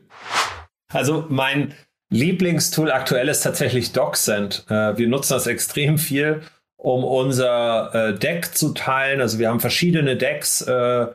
Also 0.93 1.27
mein 1.29 1.73
Lieblingstool 2.11 2.91
aktuell 2.91 3.29
ist 3.29 3.43
tatsächlich 3.43 3.93
DocSend. 3.93 4.67
Äh, 4.69 4.99
wir 4.99 5.07
nutzen 5.07 5.35
das 5.35 5.47
extrem 5.47 5.99
viel 5.99 6.43
um 6.83 7.05
unser 7.05 7.95
äh, 7.95 8.15
Deck 8.19 8.57
zu 8.57 8.75
teilen. 8.75 9.21
Also 9.21 9.39
wir 9.39 9.49
haben 9.49 9.61
verschiedene 9.61 10.17
Decks 10.17 10.63
äh, 10.63 11.07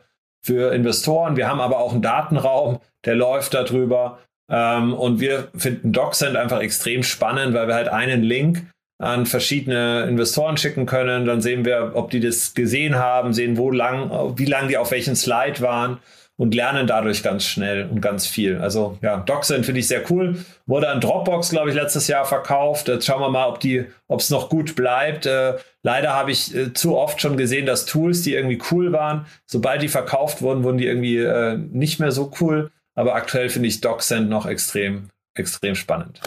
für 0.42 0.72
Investoren. 0.72 1.36
Wir 1.36 1.46
haben 1.46 1.60
aber 1.60 1.78
auch 1.78 1.92
einen 1.92 2.00
Datenraum, 2.00 2.80
der 3.04 3.16
läuft 3.16 3.52
darüber. 3.52 4.18
Ähm, 4.50 4.94
und 4.94 5.20
wir 5.20 5.48
finden 5.54 5.92
DocSend 5.92 6.36
einfach 6.36 6.60
extrem 6.60 7.02
spannend, 7.02 7.52
weil 7.52 7.68
wir 7.68 7.74
halt 7.74 7.88
einen 7.88 8.22
Link 8.22 8.64
an 8.98 9.26
verschiedene 9.26 10.06
Investoren 10.08 10.56
schicken 10.56 10.86
können. 10.86 11.26
Dann 11.26 11.42
sehen 11.42 11.66
wir, 11.66 11.92
ob 11.94 12.10
die 12.10 12.20
das 12.20 12.54
gesehen 12.54 12.96
haben, 12.96 13.34
sehen, 13.34 13.58
wo 13.58 13.70
lang, 13.70 14.38
wie 14.38 14.46
lang 14.46 14.68
die 14.68 14.78
auf 14.78 14.90
welchen 14.90 15.16
Slide 15.16 15.60
waren 15.60 15.98
und 16.38 16.54
lernen 16.54 16.86
dadurch 16.86 17.22
ganz 17.22 17.44
schnell 17.44 17.88
und 17.90 18.00
ganz 18.00 18.26
viel. 18.26 18.58
Also 18.58 18.96
ja, 19.02 19.16
DocSend 19.16 19.66
finde 19.66 19.80
ich 19.80 19.88
sehr 19.88 20.08
cool. 20.10 20.44
Wurde 20.66 20.88
an 20.88 21.00
Dropbox, 21.00 21.50
glaube 21.50 21.70
ich, 21.70 21.74
letztes 21.74 22.06
Jahr 22.06 22.24
verkauft. 22.24 22.86
Jetzt 22.86 23.06
schauen 23.06 23.20
wir 23.20 23.28
mal, 23.28 23.48
ob 23.48 23.58
die, 23.58 23.86
ob 24.06 24.20
es 24.20 24.30
noch 24.30 24.48
gut 24.48 24.76
bleibt. 24.76 25.26
Äh, 25.26 25.56
leider 25.82 26.14
habe 26.14 26.30
ich 26.30 26.54
äh, 26.54 26.72
zu 26.72 26.96
oft 26.96 27.20
schon 27.20 27.36
gesehen, 27.36 27.66
dass 27.66 27.86
Tools, 27.86 28.22
die 28.22 28.34
irgendwie 28.34 28.62
cool 28.70 28.92
waren, 28.92 29.26
sobald 29.46 29.82
die 29.82 29.88
verkauft 29.88 30.40
wurden, 30.40 30.62
wurden 30.62 30.78
die 30.78 30.86
irgendwie 30.86 31.18
äh, 31.18 31.58
nicht 31.58 31.98
mehr 31.98 32.12
so 32.12 32.30
cool. 32.40 32.70
Aber 32.94 33.16
aktuell 33.16 33.48
finde 33.48 33.68
ich 33.68 33.80
DocSend 33.80 34.30
noch 34.30 34.46
extrem, 34.46 35.10
extrem 35.34 35.74
spannend. 35.74 36.20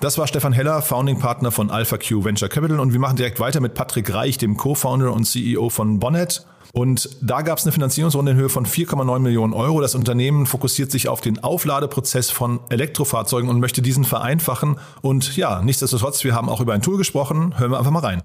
Das 0.00 0.18
war 0.18 0.26
Stefan 0.26 0.52
Heller, 0.52 0.82
Founding 0.82 1.18
Partner 1.18 1.50
von 1.50 1.70
AlphaQ 1.70 2.24
Venture 2.24 2.50
Capital 2.50 2.80
und 2.80 2.92
wir 2.92 3.00
machen 3.00 3.16
direkt 3.16 3.40
weiter 3.40 3.60
mit 3.60 3.72
Patrick 3.72 4.12
Reich, 4.12 4.36
dem 4.36 4.56
Co-Founder 4.56 5.10
und 5.12 5.24
CEO 5.24 5.70
von 5.70 5.98
Bonnet. 5.98 6.46
Und 6.74 7.08
da 7.22 7.40
gab 7.40 7.56
es 7.56 7.64
eine 7.64 7.72
Finanzierungsrunde 7.72 8.32
in 8.32 8.36
Höhe 8.36 8.50
von 8.50 8.66
4,9 8.66 9.20
Millionen 9.20 9.54
Euro. 9.54 9.80
Das 9.80 9.94
Unternehmen 9.94 10.44
fokussiert 10.44 10.90
sich 10.90 11.08
auf 11.08 11.22
den 11.22 11.42
Aufladeprozess 11.42 12.30
von 12.30 12.60
Elektrofahrzeugen 12.68 13.48
und 13.48 13.58
möchte 13.60 13.80
diesen 13.80 14.04
vereinfachen. 14.04 14.78
Und 15.00 15.34
ja, 15.38 15.62
nichtsdestotrotz, 15.62 16.22
wir 16.24 16.34
haben 16.34 16.50
auch 16.50 16.60
über 16.60 16.74
ein 16.74 16.82
Tool 16.82 16.98
gesprochen. 16.98 17.58
Hören 17.58 17.70
wir 17.70 17.78
einfach 17.78 17.90
mal 17.90 18.00
rein. 18.00 18.22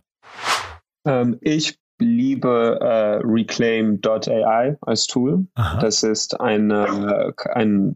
Ähm, 1.06 1.38
ich 1.40 1.78
liebe 2.00 2.80
äh, 2.82 3.22
Reclaim.ai 3.24 4.78
als 4.82 5.08
Tool. 5.08 5.46
Aha. 5.56 5.80
Das 5.80 6.04
ist 6.04 6.38
eine, 6.42 7.34
ein 7.54 7.96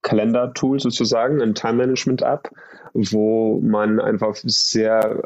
Kalender-Tool 0.00 0.80
sozusagen, 0.80 1.42
ein 1.42 1.54
Time-Management-App, 1.54 2.50
wo 2.94 3.60
man 3.60 4.00
einfach 4.00 4.36
sehr 4.36 5.22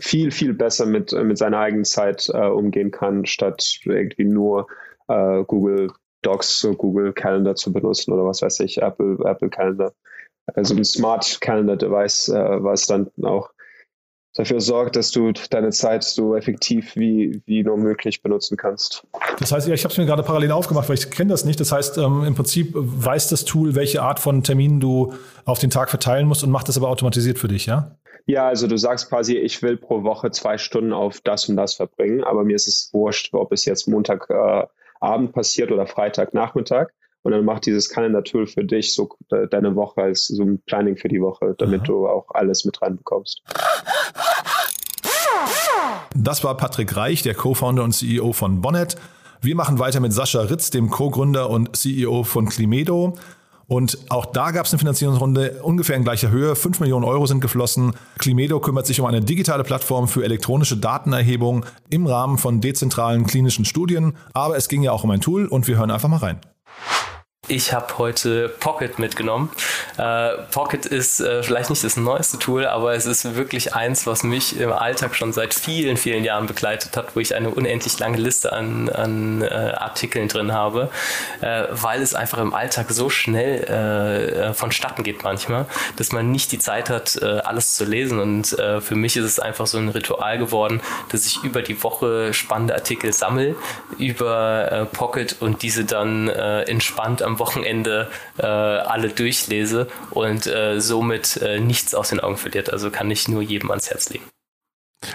viel, 0.00 0.30
viel 0.30 0.54
besser 0.54 0.86
mit, 0.86 1.12
mit 1.12 1.38
seiner 1.38 1.58
eigenen 1.58 1.84
Zeit 1.84 2.30
äh, 2.32 2.46
umgehen 2.46 2.90
kann, 2.90 3.26
statt 3.26 3.78
irgendwie 3.84 4.24
nur 4.24 4.66
äh, 5.08 5.44
Google 5.44 5.92
Docs, 6.22 6.68
Google 6.76 7.12
Calendar 7.12 7.54
zu 7.54 7.72
benutzen 7.72 8.12
oder 8.12 8.24
was 8.24 8.42
weiß 8.42 8.60
ich, 8.60 8.82
Apple, 8.82 9.18
Apple 9.24 9.50
Calendar. 9.50 9.92
Also 10.54 10.74
ein 10.74 10.84
Smart 10.84 11.40
Calendar 11.40 11.76
Device, 11.76 12.28
äh, 12.28 12.62
was 12.62 12.86
dann 12.86 13.10
auch 13.22 13.50
dafür 14.38 14.60
sorgt, 14.60 14.94
dass 14.94 15.10
du 15.10 15.32
deine 15.50 15.70
Zeit 15.70 16.04
so 16.04 16.36
effektiv 16.36 16.94
wie, 16.94 17.42
wie 17.44 17.64
nur 17.64 17.76
möglich 17.76 18.22
benutzen 18.22 18.56
kannst. 18.56 19.04
Das 19.40 19.50
heißt, 19.50 19.66
ja, 19.66 19.74
ich 19.74 19.82
habe 19.82 19.92
es 19.92 19.98
mir 19.98 20.06
gerade 20.06 20.22
parallel 20.22 20.52
aufgemacht, 20.52 20.88
weil 20.88 20.96
ich 20.96 21.10
kenne 21.10 21.30
das 21.30 21.44
nicht. 21.44 21.58
Das 21.58 21.72
heißt, 21.72 21.98
ähm, 21.98 22.24
im 22.24 22.34
Prinzip 22.36 22.70
weiß 22.74 23.28
das 23.28 23.44
Tool, 23.44 23.74
welche 23.74 24.00
Art 24.00 24.20
von 24.20 24.44
Terminen 24.44 24.78
du 24.78 25.12
auf 25.44 25.58
den 25.58 25.70
Tag 25.70 25.90
verteilen 25.90 26.28
musst 26.28 26.44
und 26.44 26.50
macht 26.50 26.68
das 26.68 26.76
aber 26.76 26.88
automatisiert 26.88 27.38
für 27.38 27.48
dich, 27.48 27.66
ja? 27.66 27.96
Ja, 28.26 28.46
also 28.46 28.68
du 28.68 28.76
sagst 28.76 29.08
quasi, 29.08 29.36
ich 29.36 29.60
will 29.62 29.76
pro 29.76 30.04
Woche 30.04 30.30
zwei 30.30 30.56
Stunden 30.58 30.92
auf 30.92 31.20
das 31.22 31.48
und 31.48 31.56
das 31.56 31.74
verbringen, 31.74 32.22
aber 32.22 32.44
mir 32.44 32.54
ist 32.54 32.68
es 32.68 32.90
wurscht, 32.92 33.32
ob 33.32 33.52
es 33.52 33.64
jetzt 33.64 33.88
Montagabend 33.88 34.70
äh, 35.00 35.32
passiert 35.32 35.72
oder 35.72 35.86
Freitagnachmittag. 35.86 36.88
Und 37.22 37.32
dann 37.32 37.44
macht 37.44 37.66
dieses 37.66 37.88
Kalender-Tool 37.88 38.46
für 38.46 38.64
dich 38.64 38.94
so 38.94 39.08
äh, 39.32 39.48
deine 39.48 39.74
Woche 39.74 40.02
als 40.02 40.28
so 40.28 40.42
ein 40.44 40.62
Planning 40.62 40.96
für 40.96 41.08
die 41.08 41.20
Woche, 41.20 41.54
damit 41.58 41.80
Aha. 41.80 41.86
du 41.86 42.06
auch 42.06 42.30
alles 42.30 42.64
mit 42.64 42.80
reinbekommst. 42.80 43.42
Das 46.20 46.42
war 46.42 46.56
Patrick 46.56 46.96
Reich, 46.96 47.22
der 47.22 47.36
Co-Founder 47.36 47.84
und 47.84 47.92
CEO 47.92 48.32
von 48.32 48.60
Bonnet. 48.60 48.96
Wir 49.40 49.54
machen 49.54 49.78
weiter 49.78 50.00
mit 50.00 50.12
Sascha 50.12 50.40
Ritz, 50.40 50.70
dem 50.70 50.90
Co-Gründer 50.90 51.48
und 51.48 51.76
CEO 51.76 52.24
von 52.24 52.48
Climedo. 52.48 53.14
Und 53.68 53.98
auch 54.08 54.26
da 54.26 54.50
gab 54.50 54.66
es 54.66 54.72
eine 54.72 54.80
Finanzierungsrunde 54.80 55.60
ungefähr 55.62 55.94
in 55.94 56.02
gleicher 56.02 56.30
Höhe. 56.30 56.56
5 56.56 56.80
Millionen 56.80 57.04
Euro 57.04 57.26
sind 57.26 57.40
geflossen. 57.40 57.92
Climedo 58.18 58.58
kümmert 58.58 58.86
sich 58.86 58.98
um 58.98 59.06
eine 59.06 59.20
digitale 59.20 59.62
Plattform 59.62 60.08
für 60.08 60.24
elektronische 60.24 60.76
Datenerhebung 60.76 61.64
im 61.88 62.08
Rahmen 62.08 62.36
von 62.36 62.60
dezentralen 62.60 63.24
klinischen 63.24 63.64
Studien. 63.64 64.14
Aber 64.32 64.56
es 64.56 64.68
ging 64.68 64.82
ja 64.82 64.90
auch 64.90 65.04
um 65.04 65.12
ein 65.12 65.20
Tool 65.20 65.46
und 65.46 65.68
wir 65.68 65.76
hören 65.76 65.92
einfach 65.92 66.08
mal 66.08 66.16
rein. 66.16 66.40
Ich 67.50 67.72
habe 67.72 67.96
heute 67.96 68.50
Pocket 68.50 68.98
mitgenommen. 68.98 69.50
Äh, 69.96 70.32
Pocket 70.52 70.84
ist 70.84 71.20
äh, 71.20 71.42
vielleicht 71.42 71.70
nicht 71.70 71.82
das 71.82 71.96
neueste 71.96 72.38
Tool, 72.38 72.66
aber 72.66 72.92
es 72.92 73.06
ist 73.06 73.36
wirklich 73.36 73.74
eins, 73.74 74.06
was 74.06 74.22
mich 74.22 74.60
im 74.60 74.70
Alltag 74.70 75.16
schon 75.16 75.32
seit 75.32 75.54
vielen, 75.54 75.96
vielen 75.96 76.24
Jahren 76.24 76.46
begleitet 76.46 76.94
hat, 76.94 77.16
wo 77.16 77.20
ich 77.20 77.34
eine 77.34 77.48
unendlich 77.48 77.98
lange 77.98 78.18
Liste 78.18 78.52
an, 78.52 78.90
an 78.90 79.40
äh, 79.40 79.46
Artikeln 79.46 80.28
drin 80.28 80.52
habe, 80.52 80.90
äh, 81.40 81.64
weil 81.70 82.02
es 82.02 82.14
einfach 82.14 82.36
im 82.36 82.52
Alltag 82.52 82.90
so 82.90 83.08
schnell 83.08 83.64
äh, 83.64 84.52
vonstatten 84.52 85.02
geht 85.02 85.24
manchmal, 85.24 85.64
dass 85.96 86.12
man 86.12 86.30
nicht 86.30 86.52
die 86.52 86.58
Zeit 86.58 86.90
hat, 86.90 87.16
äh, 87.16 87.24
alles 87.24 87.76
zu 87.76 87.86
lesen. 87.86 88.20
Und 88.20 88.48
für 88.80 88.94
mich 88.94 89.16
ist 89.16 89.24
es 89.24 89.40
einfach 89.40 89.66
so 89.66 89.78
ein 89.78 89.88
Ritual 89.88 90.38
geworden, 90.38 90.80
dass 91.10 91.24
ich 91.26 91.42
über 91.44 91.62
die 91.62 91.82
Woche 91.82 92.34
spannende 92.34 92.74
Artikel 92.74 93.12
sammle 93.12 93.56
über 93.98 94.88
Pocket 94.92 95.36
und 95.40 95.62
diese 95.62 95.84
dann 95.84 96.28
entspannt 96.28 97.22
am 97.22 97.37
Wochenende 97.38 98.08
äh, 98.38 98.46
alle 98.46 99.08
durchlese 99.08 99.88
und 100.10 100.46
äh, 100.46 100.80
somit 100.80 101.36
äh, 101.38 101.60
nichts 101.60 101.94
aus 101.94 102.10
den 102.10 102.20
Augen 102.20 102.36
verliert. 102.36 102.72
Also 102.72 102.90
kann 102.90 103.10
ich 103.10 103.28
nur 103.28 103.42
jedem 103.42 103.70
ans 103.70 103.90
Herz 103.90 104.10
legen. 104.10 104.24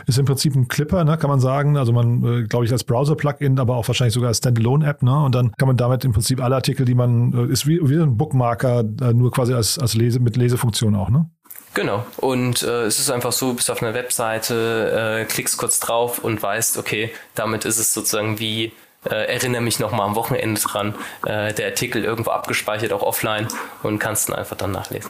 Ist 0.07 0.17
im 0.17 0.25
Prinzip 0.25 0.55
ein 0.55 0.69
Clipper, 0.69 1.03
ne, 1.03 1.17
kann 1.17 1.29
man 1.29 1.41
sagen. 1.41 1.75
Also 1.77 1.91
man, 1.91 2.23
äh, 2.23 2.43
glaube 2.43 2.65
ich, 2.65 2.71
als 2.71 2.85
Browser-Plugin, 2.85 3.59
aber 3.59 3.75
auch 3.75 3.87
wahrscheinlich 3.87 4.13
sogar 4.13 4.29
als 4.29 4.37
Standalone-App, 4.37 5.03
ne? 5.03 5.23
Und 5.23 5.35
dann 5.35 5.51
kann 5.57 5.67
man 5.67 5.75
damit 5.75 6.05
im 6.05 6.13
Prinzip 6.13 6.41
alle 6.41 6.55
Artikel, 6.55 6.85
die 6.85 6.95
man, 6.95 7.33
äh, 7.33 7.51
ist 7.51 7.67
wie, 7.67 7.79
wie 7.81 8.01
ein 8.01 8.15
Bookmarker, 8.15 8.83
nur 8.83 9.31
quasi 9.31 9.53
als, 9.53 9.77
als 9.77 9.93
Lese, 9.93 10.21
mit 10.21 10.37
Lesefunktion 10.37 10.95
auch, 10.95 11.09
ne? 11.09 11.29
Genau. 11.73 12.05
Und 12.17 12.61
äh, 12.63 12.83
es 12.83 12.99
ist 12.99 13.09
einfach 13.09 13.31
so, 13.31 13.53
bist 13.53 13.71
auf 13.71 13.81
einer 13.81 13.93
Webseite, 13.93 15.21
äh, 15.21 15.25
klickst 15.25 15.57
kurz 15.57 15.79
drauf 15.79 16.19
und 16.19 16.41
weißt, 16.41 16.77
okay, 16.77 17.11
damit 17.35 17.65
ist 17.65 17.79
es 17.79 17.93
sozusagen 17.93 18.39
wie 18.39 18.71
äh, 19.05 19.33
erinnere 19.33 19.61
mich 19.61 19.79
nochmal 19.79 20.07
am 20.07 20.15
Wochenende 20.15 20.59
dran. 20.59 20.95
Äh, 21.25 21.53
der 21.53 21.67
Artikel 21.67 22.03
irgendwo 22.03 22.31
abgespeichert, 22.31 22.93
auch 22.93 23.03
offline 23.03 23.47
und 23.83 23.99
kannst 23.99 24.29
dann 24.29 24.35
einfach 24.35 24.57
dann 24.57 24.71
nachlesen. 24.71 25.09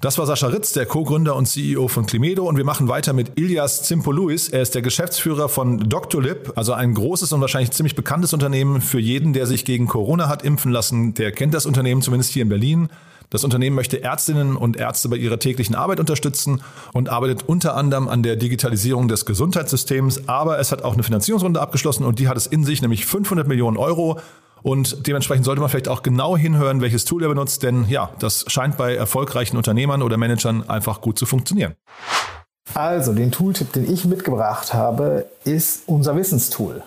Das 0.00 0.18
war 0.18 0.26
Sascha 0.26 0.48
Ritz, 0.48 0.72
der 0.72 0.84
Co-Gründer 0.84 1.36
und 1.36 1.46
CEO 1.46 1.86
von 1.86 2.06
Climedo 2.06 2.48
und 2.48 2.56
wir 2.56 2.64
machen 2.64 2.88
weiter 2.88 3.12
mit 3.12 3.38
Ilias 3.38 3.84
Zimpoluis. 3.84 4.48
Er 4.48 4.60
ist 4.62 4.74
der 4.74 4.82
Geschäftsführer 4.82 5.48
von 5.48 5.78
Doctolib, 5.78 6.54
also 6.56 6.72
ein 6.72 6.94
großes 6.94 7.32
und 7.32 7.40
wahrscheinlich 7.40 7.70
ziemlich 7.70 7.94
bekanntes 7.94 8.32
Unternehmen 8.32 8.80
für 8.80 8.98
jeden, 8.98 9.32
der 9.32 9.46
sich 9.46 9.64
gegen 9.64 9.86
Corona 9.86 10.28
hat 10.28 10.42
impfen 10.42 10.72
lassen. 10.72 11.14
Der 11.14 11.30
kennt 11.30 11.54
das 11.54 11.66
Unternehmen 11.66 12.02
zumindest 12.02 12.32
hier 12.32 12.42
in 12.42 12.48
Berlin. 12.48 12.88
Das 13.32 13.44
Unternehmen 13.44 13.74
möchte 13.74 14.02
Ärztinnen 14.02 14.56
und 14.56 14.76
Ärzte 14.76 15.08
bei 15.08 15.16
ihrer 15.16 15.38
täglichen 15.38 15.74
Arbeit 15.74 16.00
unterstützen 16.00 16.60
und 16.92 17.08
arbeitet 17.08 17.48
unter 17.48 17.74
anderem 17.74 18.06
an 18.06 18.22
der 18.22 18.36
Digitalisierung 18.36 19.08
des 19.08 19.24
Gesundheitssystems. 19.24 20.28
Aber 20.28 20.58
es 20.58 20.70
hat 20.70 20.82
auch 20.82 20.92
eine 20.92 21.02
Finanzierungsrunde 21.02 21.58
abgeschlossen 21.58 22.04
und 22.04 22.18
die 22.18 22.28
hat 22.28 22.36
es 22.36 22.46
in 22.46 22.62
sich, 22.62 22.82
nämlich 22.82 23.06
500 23.06 23.48
Millionen 23.48 23.78
Euro. 23.78 24.20
Und 24.60 25.06
dementsprechend 25.06 25.46
sollte 25.46 25.62
man 25.62 25.70
vielleicht 25.70 25.88
auch 25.88 26.02
genau 26.02 26.36
hinhören, 26.36 26.82
welches 26.82 27.06
Tool 27.06 27.22
er 27.22 27.30
benutzt, 27.30 27.62
denn 27.62 27.86
ja, 27.88 28.10
das 28.18 28.44
scheint 28.48 28.76
bei 28.76 28.94
erfolgreichen 28.94 29.56
Unternehmern 29.56 30.02
oder 30.02 30.18
Managern 30.18 30.68
einfach 30.68 31.00
gut 31.00 31.18
zu 31.18 31.24
funktionieren. 31.24 31.74
Also, 32.74 33.14
den 33.14 33.32
Tooltip, 33.32 33.72
den 33.72 33.90
ich 33.90 34.04
mitgebracht 34.04 34.74
habe, 34.74 35.26
ist 35.44 35.84
unser 35.86 36.16
Wissenstool. 36.16 36.82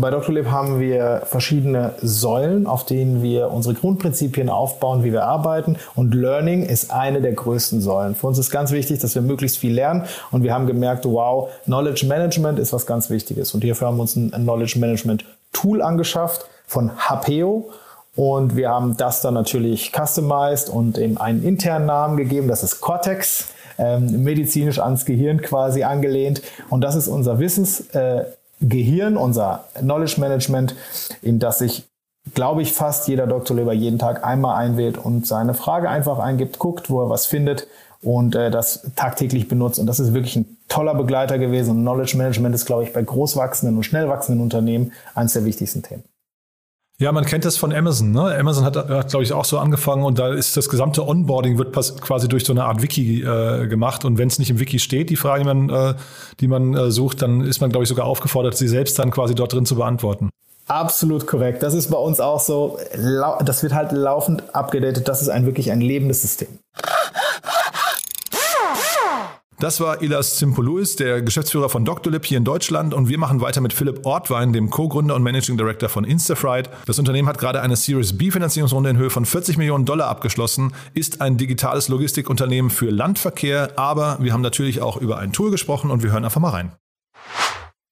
Bei 0.00 0.10
Dr. 0.10 0.32
Lib 0.32 0.46
haben 0.46 0.78
wir 0.78 1.22
verschiedene 1.24 1.94
Säulen, 2.00 2.68
auf 2.68 2.86
denen 2.86 3.20
wir 3.20 3.50
unsere 3.50 3.74
Grundprinzipien 3.74 4.48
aufbauen, 4.48 5.02
wie 5.02 5.10
wir 5.10 5.24
arbeiten. 5.24 5.74
Und 5.96 6.14
Learning 6.14 6.62
ist 6.62 6.92
eine 6.92 7.20
der 7.20 7.32
größten 7.32 7.80
Säulen. 7.80 8.14
Für 8.14 8.28
uns 8.28 8.38
ist 8.38 8.52
ganz 8.52 8.70
wichtig, 8.70 9.00
dass 9.00 9.16
wir 9.16 9.22
möglichst 9.22 9.58
viel 9.58 9.74
lernen. 9.74 10.04
Und 10.30 10.44
wir 10.44 10.54
haben 10.54 10.68
gemerkt, 10.68 11.04
wow, 11.04 11.48
Knowledge 11.64 12.06
Management 12.06 12.60
ist 12.60 12.72
was 12.72 12.86
ganz 12.86 13.10
Wichtiges. 13.10 13.52
Und 13.54 13.64
hierfür 13.64 13.88
haben 13.88 13.96
wir 13.96 14.02
uns 14.02 14.14
ein 14.14 14.30
Knowledge 14.30 14.78
Management 14.78 15.24
Tool 15.52 15.82
angeschafft 15.82 16.48
von 16.64 16.92
Hapeo. 16.96 17.70
Und 18.14 18.54
wir 18.54 18.68
haben 18.68 18.96
das 18.96 19.20
dann 19.20 19.34
natürlich 19.34 19.90
customized 19.92 20.68
und 20.68 20.96
ihm 20.96 21.18
einen 21.18 21.42
internen 21.42 21.86
Namen 21.86 22.16
gegeben. 22.16 22.46
Das 22.46 22.62
ist 22.62 22.80
Cortex. 22.80 23.48
Ähm, 23.80 24.24
medizinisch 24.24 24.80
ans 24.80 25.04
Gehirn 25.04 25.40
quasi 25.40 25.84
angelehnt. 25.84 26.42
Und 26.68 26.82
das 26.82 26.96
ist 26.96 27.06
unser 27.06 27.38
Wissens, 27.38 27.80
äh, 27.94 28.24
Gehirn, 28.60 29.16
unser 29.16 29.64
Knowledge 29.74 30.20
Management, 30.20 30.74
in 31.22 31.38
das 31.38 31.58
sich, 31.58 31.86
glaube 32.34 32.62
ich, 32.62 32.72
fast 32.72 33.08
jeder 33.08 33.26
Doktorleber 33.26 33.72
jeden 33.72 33.98
Tag 33.98 34.24
einmal 34.24 34.56
einwählt 34.56 34.98
und 34.98 35.26
seine 35.26 35.54
Frage 35.54 35.88
einfach 35.88 36.18
eingibt, 36.18 36.58
guckt, 36.58 36.90
wo 36.90 37.02
er 37.02 37.10
was 37.10 37.26
findet 37.26 37.66
und 38.02 38.34
äh, 38.34 38.50
das 38.50 38.90
tagtäglich 38.96 39.48
benutzt. 39.48 39.78
Und 39.78 39.86
das 39.86 40.00
ist 40.00 40.14
wirklich 40.14 40.36
ein 40.36 40.56
toller 40.68 40.94
Begleiter 40.94 41.38
gewesen. 41.38 41.70
Und 41.70 41.82
Knowledge 41.82 42.16
Management 42.16 42.54
ist, 42.54 42.66
glaube 42.66 42.84
ich, 42.84 42.92
bei 42.92 43.02
großwachsenden 43.02 43.76
und 43.76 43.82
schnell 43.84 44.08
wachsenden 44.08 44.42
Unternehmen 44.42 44.92
eines 45.14 45.32
der 45.32 45.44
wichtigsten 45.44 45.82
Themen. 45.82 46.04
Ja, 47.00 47.12
man 47.12 47.24
kennt 47.24 47.44
das 47.44 47.56
von 47.56 47.72
Amazon. 47.72 48.10
Ne? 48.10 48.36
Amazon 48.36 48.64
hat, 48.64 48.76
hat 48.76 49.10
glaube 49.10 49.22
ich, 49.22 49.32
auch 49.32 49.44
so 49.44 49.58
angefangen 49.58 50.02
und 50.02 50.18
da 50.18 50.32
ist 50.32 50.56
das 50.56 50.68
gesamte 50.68 51.06
Onboarding 51.06 51.56
wird 51.56 51.72
quasi 52.00 52.26
durch 52.26 52.44
so 52.44 52.52
eine 52.52 52.64
Art 52.64 52.82
Wiki 52.82 53.22
äh, 53.22 53.68
gemacht. 53.68 54.04
Und 54.04 54.18
wenn 54.18 54.26
es 54.26 54.40
nicht 54.40 54.50
im 54.50 54.58
Wiki 54.58 54.80
steht, 54.80 55.08
die 55.08 55.14
Frage, 55.14 55.44
die 55.44 55.46
man, 55.46 55.70
äh, 55.70 55.94
die 56.40 56.48
man 56.48 56.74
äh, 56.74 56.90
sucht, 56.90 57.22
dann 57.22 57.42
ist 57.42 57.60
man, 57.60 57.70
glaube 57.70 57.84
ich, 57.84 57.88
sogar 57.88 58.04
aufgefordert, 58.04 58.56
sie 58.56 58.66
selbst 58.66 58.98
dann 58.98 59.12
quasi 59.12 59.36
dort 59.36 59.52
drin 59.52 59.64
zu 59.64 59.76
beantworten. 59.76 60.30
Absolut 60.66 61.28
korrekt. 61.28 61.62
Das 61.62 61.72
ist 61.72 61.88
bei 61.88 61.96
uns 61.96 62.18
auch 62.18 62.40
so. 62.40 62.78
Das 63.44 63.62
wird 63.62 63.74
halt 63.74 63.92
laufend 63.92 64.54
abgedatet. 64.54 65.06
Das 65.06 65.22
ist 65.22 65.28
ein 65.28 65.46
wirklich 65.46 65.70
ein 65.70 65.80
lebendes 65.80 66.22
System. 66.22 66.48
Das 69.60 69.80
war 69.80 70.02
Ilas 70.02 70.38
Simpoluis, 70.38 70.94
der 70.94 71.20
Geschäftsführer 71.20 71.68
von 71.68 71.84
Doctolib 71.84 72.24
hier 72.24 72.38
in 72.38 72.44
Deutschland 72.44 72.94
und 72.94 73.08
wir 73.08 73.18
machen 73.18 73.40
weiter 73.40 73.60
mit 73.60 73.72
Philipp 73.72 74.06
Ortwein, 74.06 74.52
dem 74.52 74.70
Co-Gründer 74.70 75.16
und 75.16 75.24
Managing 75.24 75.56
Director 75.56 75.88
von 75.88 76.04
Instafright. 76.04 76.70
Das 76.86 77.00
Unternehmen 77.00 77.26
hat 77.26 77.38
gerade 77.38 77.60
eine 77.60 77.74
Series 77.74 78.16
B 78.16 78.30
Finanzierungsrunde 78.30 78.90
in 78.90 78.96
Höhe 78.98 79.10
von 79.10 79.24
40 79.24 79.58
Millionen 79.58 79.84
Dollar 79.84 80.06
abgeschlossen, 80.06 80.74
ist 80.94 81.20
ein 81.20 81.38
digitales 81.38 81.88
Logistikunternehmen 81.88 82.70
für 82.70 82.90
Landverkehr, 82.90 83.72
aber 83.74 84.18
wir 84.20 84.32
haben 84.32 84.42
natürlich 84.42 84.80
auch 84.80 84.96
über 84.96 85.18
ein 85.18 85.32
Tool 85.32 85.50
gesprochen 85.50 85.90
und 85.90 86.04
wir 86.04 86.12
hören 86.12 86.24
einfach 86.24 86.40
mal 86.40 86.50
rein. 86.50 86.70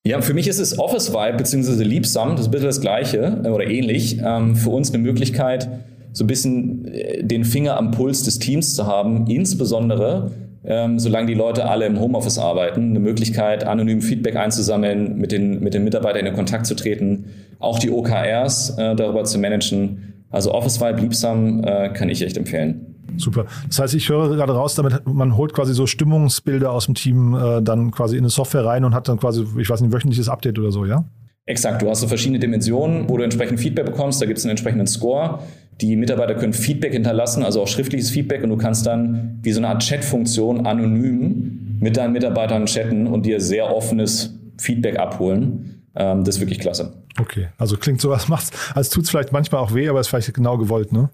Ja, 0.06 0.22
für 0.22 0.34
mich 0.34 0.46
ist 0.46 0.60
es 0.60 0.78
Office 0.78 1.12
Vibe 1.12 1.38
bzw. 1.38 1.82
Liebsam, 1.82 2.36
das 2.36 2.42
ist 2.42 2.46
ein 2.46 2.50
bisschen 2.52 2.66
das 2.68 2.80
Gleiche 2.80 3.42
äh, 3.44 3.48
oder 3.48 3.66
ähnlich. 3.66 4.18
Ähm, 4.22 4.54
für 4.54 4.70
uns 4.70 4.90
eine 4.90 4.98
Möglichkeit, 4.98 5.68
so 6.12 6.22
ein 6.22 6.28
bisschen 6.28 6.84
äh, 6.84 7.24
den 7.24 7.44
Finger 7.44 7.76
am 7.76 7.90
Puls 7.90 8.22
des 8.22 8.38
Teams 8.38 8.76
zu 8.76 8.86
haben, 8.86 9.26
insbesondere 9.26 10.30
ähm, 10.66 10.98
solange 10.98 11.26
die 11.26 11.34
Leute 11.34 11.68
alle 11.68 11.86
im 11.86 12.00
Homeoffice 12.00 12.38
arbeiten, 12.38 12.90
eine 12.90 13.00
Möglichkeit, 13.00 13.64
anonym 13.64 14.02
Feedback 14.02 14.36
einzusammeln, 14.36 15.16
mit 15.16 15.32
den, 15.32 15.60
mit 15.60 15.74
den 15.74 15.84
Mitarbeitern 15.84 16.26
in 16.26 16.34
Kontakt 16.34 16.66
zu 16.66 16.74
treten, 16.74 17.26
auch 17.58 17.78
die 17.78 17.90
OKRs 17.90 18.70
äh, 18.78 18.96
darüber 18.96 19.24
zu 19.24 19.38
managen. 19.38 20.24
Also 20.30 20.52
Office 20.52 20.80
Vibe 20.80 21.00
Liebsam 21.00 21.62
äh, 21.64 21.90
kann 21.90 22.08
ich 22.08 22.22
echt 22.22 22.36
empfehlen. 22.36 22.94
Super. 23.16 23.46
Das 23.68 23.78
heißt, 23.78 23.94
ich 23.94 24.08
höre 24.08 24.36
gerade 24.36 24.52
raus, 24.52 24.74
damit 24.74 25.06
man 25.06 25.36
holt 25.36 25.52
quasi 25.52 25.72
so 25.72 25.86
Stimmungsbilder 25.86 26.70
aus 26.70 26.86
dem 26.86 26.94
Team 26.94 27.34
äh, 27.34 27.62
dann 27.62 27.90
quasi 27.90 28.16
in 28.16 28.24
eine 28.24 28.30
Software 28.30 28.64
rein 28.64 28.84
und 28.84 28.94
hat 28.94 29.08
dann 29.08 29.18
quasi, 29.18 29.46
ich 29.58 29.70
weiß 29.70 29.80
nicht, 29.80 29.92
wöchentliches 29.92 30.28
Update 30.28 30.58
oder 30.58 30.72
so, 30.72 30.84
ja? 30.84 31.04
Exakt, 31.46 31.80
du 31.80 31.88
hast 31.88 32.00
so 32.00 32.08
verschiedene 32.08 32.40
Dimensionen, 32.40 33.08
wo 33.08 33.16
du 33.16 33.22
entsprechend 33.22 33.60
Feedback 33.60 33.86
bekommst. 33.86 34.20
Da 34.20 34.26
gibt 34.26 34.38
es 34.38 34.44
einen 34.44 34.50
entsprechenden 34.50 34.88
Score. 34.88 35.38
Die 35.80 35.96
Mitarbeiter 35.96 36.34
können 36.34 36.52
Feedback 36.52 36.92
hinterlassen, 36.92 37.42
also 37.42 37.62
auch 37.62 37.68
schriftliches 37.68 38.10
Feedback, 38.10 38.42
und 38.42 38.50
du 38.50 38.56
kannst 38.56 38.86
dann 38.86 39.38
wie 39.42 39.52
so 39.52 39.60
eine 39.60 39.68
Art 39.68 39.82
Chat-Funktion 39.82 40.66
anonym 40.66 41.76
mit 41.80 41.96
deinen 41.96 42.12
Mitarbeitern 42.12 42.66
chatten 42.66 43.06
und 43.06 43.26
dir 43.26 43.40
sehr 43.40 43.74
offenes 43.74 44.38
Feedback 44.58 44.98
abholen. 44.98 45.82
Ähm, 45.94 46.24
das 46.24 46.36
ist 46.36 46.40
wirklich 46.40 46.58
klasse. 46.58 46.94
Okay, 47.20 47.48
also 47.58 47.76
klingt 47.76 48.00
sowas, 48.00 48.28
macht's, 48.28 48.50
also 48.74 48.90
tut 48.90 49.04
es 49.04 49.10
vielleicht 49.10 49.32
manchmal 49.32 49.60
auch 49.60 49.74
weh, 49.74 49.88
aber 49.88 50.00
ist 50.00 50.08
vielleicht 50.08 50.32
genau 50.34 50.58
gewollt, 50.58 50.92
ne? 50.92 51.10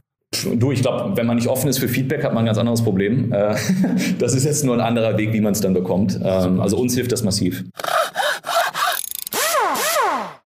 Du, 0.54 0.72
ich 0.72 0.80
glaube, 0.80 1.16
wenn 1.16 1.26
man 1.26 1.36
nicht 1.36 1.48
offen 1.48 1.68
ist 1.68 1.78
für 1.78 1.88
Feedback, 1.88 2.24
hat 2.24 2.32
man 2.32 2.44
ein 2.44 2.46
ganz 2.46 2.58
anderes 2.58 2.82
Problem. 2.82 3.32
Äh, 3.32 3.54
das 4.18 4.34
ist 4.34 4.44
jetzt 4.44 4.64
nur 4.64 4.74
ein 4.74 4.80
anderer 4.80 5.18
Weg, 5.18 5.32
wie 5.32 5.40
man 5.40 5.52
es 5.52 5.60
dann 5.60 5.74
bekommt. 5.74 6.18
Ähm, 6.22 6.60
also 6.60 6.78
uns 6.78 6.94
hilft 6.94 7.12
das 7.12 7.22
massiv. 7.22 7.64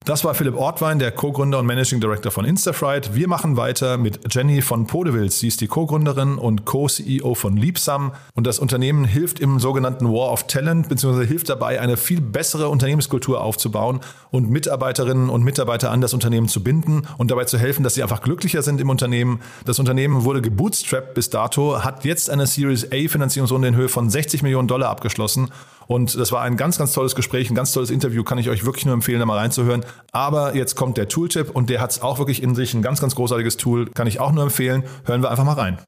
Das 0.10 0.24
war 0.24 0.34
Philipp 0.34 0.56
Ortwein, 0.56 0.98
der 0.98 1.12
Co-Gründer 1.12 1.60
und 1.60 1.68
Managing 1.68 2.00
Director 2.00 2.32
von 2.32 2.44
Instafright. 2.44 3.14
Wir 3.14 3.28
machen 3.28 3.58
weiter 3.58 4.00
mit 4.00 4.34
Jenny 4.34 4.64
von 4.64 4.88
Podewils. 4.88 5.38
Sie 5.38 5.48
ist 5.48 5.62
die 5.62 5.68
Co-Gründerin 5.68 6.40
und 6.40 6.66
Co-CEO 6.66 7.36
von 7.36 7.56
Liebsam. 7.56 8.14
Und 8.34 8.48
das 8.48 8.58
Unternehmen 8.58 9.06
hilft 9.06 9.40
im 9.40 9.60
sogenannten 9.60 10.08
War 10.08 10.32
of 10.32 10.48
Talent, 10.48 10.90
beziehungsweise 10.90 11.28
hilft 11.28 11.50
dabei, 11.50 11.80
eine 11.80 11.96
viel 11.96 12.22
bessere 12.22 12.70
Unternehmenskultur 12.70 13.40
aufzubauen 13.40 14.00
und 14.32 14.50
Mitarbeiterinnen 14.50 15.30
und 15.30 15.44
Mitarbeiter 15.44 15.92
an 15.92 16.02
das 16.02 16.16
Unternehmen 16.16 16.48
zu 16.48 16.64
binden 16.64 17.04
und 17.20 17.30
dabei 17.30 17.46
zu 17.46 17.60
helfen, 17.60 17.84
dass 17.84 17.94
sie 17.94 18.02
einfach 18.02 18.24
glücklicher 18.24 18.64
sind 18.64 18.82
im 18.82 18.90
Unternehmen. 18.90 19.42
Das 19.66 19.78
Unternehmen 19.78 20.24
wurde 20.24 20.42
gebootstrapped 20.42 21.14
bis 21.14 21.30
dato, 21.30 21.84
hat 21.84 22.04
jetzt 22.04 22.32
eine 22.32 22.48
Series 22.48 22.92
A 22.92 23.08
Finanzierungsrunde 23.08 23.68
in 23.68 23.76
Höhe 23.76 23.90
von 23.90 24.10
60 24.10 24.42
Millionen 24.42 24.68
Dollar 24.68 24.90
abgeschlossen 24.90 25.52
und 25.90 26.20
das 26.20 26.32
war 26.32 26.44
ein 26.44 26.56
ganz, 26.56 26.78
ganz 26.78 26.94
tolles 26.94 27.16
Gespräch, 27.16 27.50
ein 27.50 27.56
ganz 27.56 27.72
tolles 27.72 27.90
Interview, 27.90 28.24
kann 28.24 28.38
ich 28.38 28.48
euch 28.50 28.64
wirklich 28.64 28.86
nur 28.86 28.94
empfehlen, 28.94 29.20
da 29.20 29.26
mal 29.26 29.40
reinzuhören. 29.40 29.84
Aber 30.12 30.56
jetzt 30.56 30.76
kommt 30.76 30.98
der 30.98 31.08
Tooltip 31.08 31.50
und 31.50 31.72
der 31.72 31.82
hat 31.82 31.90
es 31.90 32.04
auch 32.04 32.20
wirklich 32.20 32.44
in 32.44 32.54
sich, 32.54 32.76
ein 32.76 32.84
ganz, 32.84 33.02
ganz 33.02 33.16
großartiges 33.16 33.58
Tool, 33.58 33.90
kann 33.90 34.06
ich 34.06 34.20
auch 34.20 34.32
nur 34.32 34.44
empfehlen. 34.44 34.84
Hören 35.06 35.24
wir 35.24 35.32
einfach 35.32 35.46
mal 35.46 35.54
rein. 35.54 35.80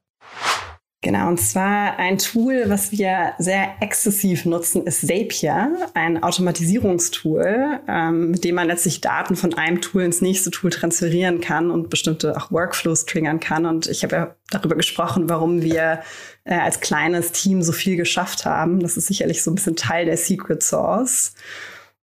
Genau, 1.04 1.26
und 1.26 1.40
zwar 1.40 1.98
ein 1.98 2.16
Tool, 2.18 2.62
was 2.68 2.92
wir 2.92 3.32
sehr 3.38 3.74
exzessiv 3.80 4.44
nutzen, 4.44 4.86
ist 4.86 5.00
Zapier, 5.00 5.76
ein 5.94 6.22
Automatisierungstool, 6.22 7.80
ähm, 7.88 8.30
mit 8.30 8.44
dem 8.44 8.54
man 8.54 8.68
letztlich 8.68 9.00
Daten 9.00 9.34
von 9.34 9.52
einem 9.54 9.80
Tool 9.80 10.04
ins 10.04 10.20
nächste 10.20 10.52
Tool 10.52 10.70
transferieren 10.70 11.40
kann 11.40 11.72
und 11.72 11.90
bestimmte 11.90 12.36
auch 12.36 12.52
Workflows 12.52 13.04
triggern 13.04 13.40
kann. 13.40 13.66
Und 13.66 13.88
ich 13.88 14.04
habe 14.04 14.14
ja 14.14 14.36
darüber 14.50 14.76
gesprochen, 14.76 15.28
warum 15.28 15.60
wir 15.62 16.02
äh, 16.44 16.54
als 16.54 16.78
kleines 16.78 17.32
Team 17.32 17.62
so 17.62 17.72
viel 17.72 17.96
geschafft 17.96 18.44
haben. 18.44 18.78
Das 18.78 18.96
ist 18.96 19.08
sicherlich 19.08 19.42
so 19.42 19.50
ein 19.50 19.56
bisschen 19.56 19.74
Teil 19.74 20.04
der 20.04 20.16
Secret 20.16 20.62
Source. 20.62 21.34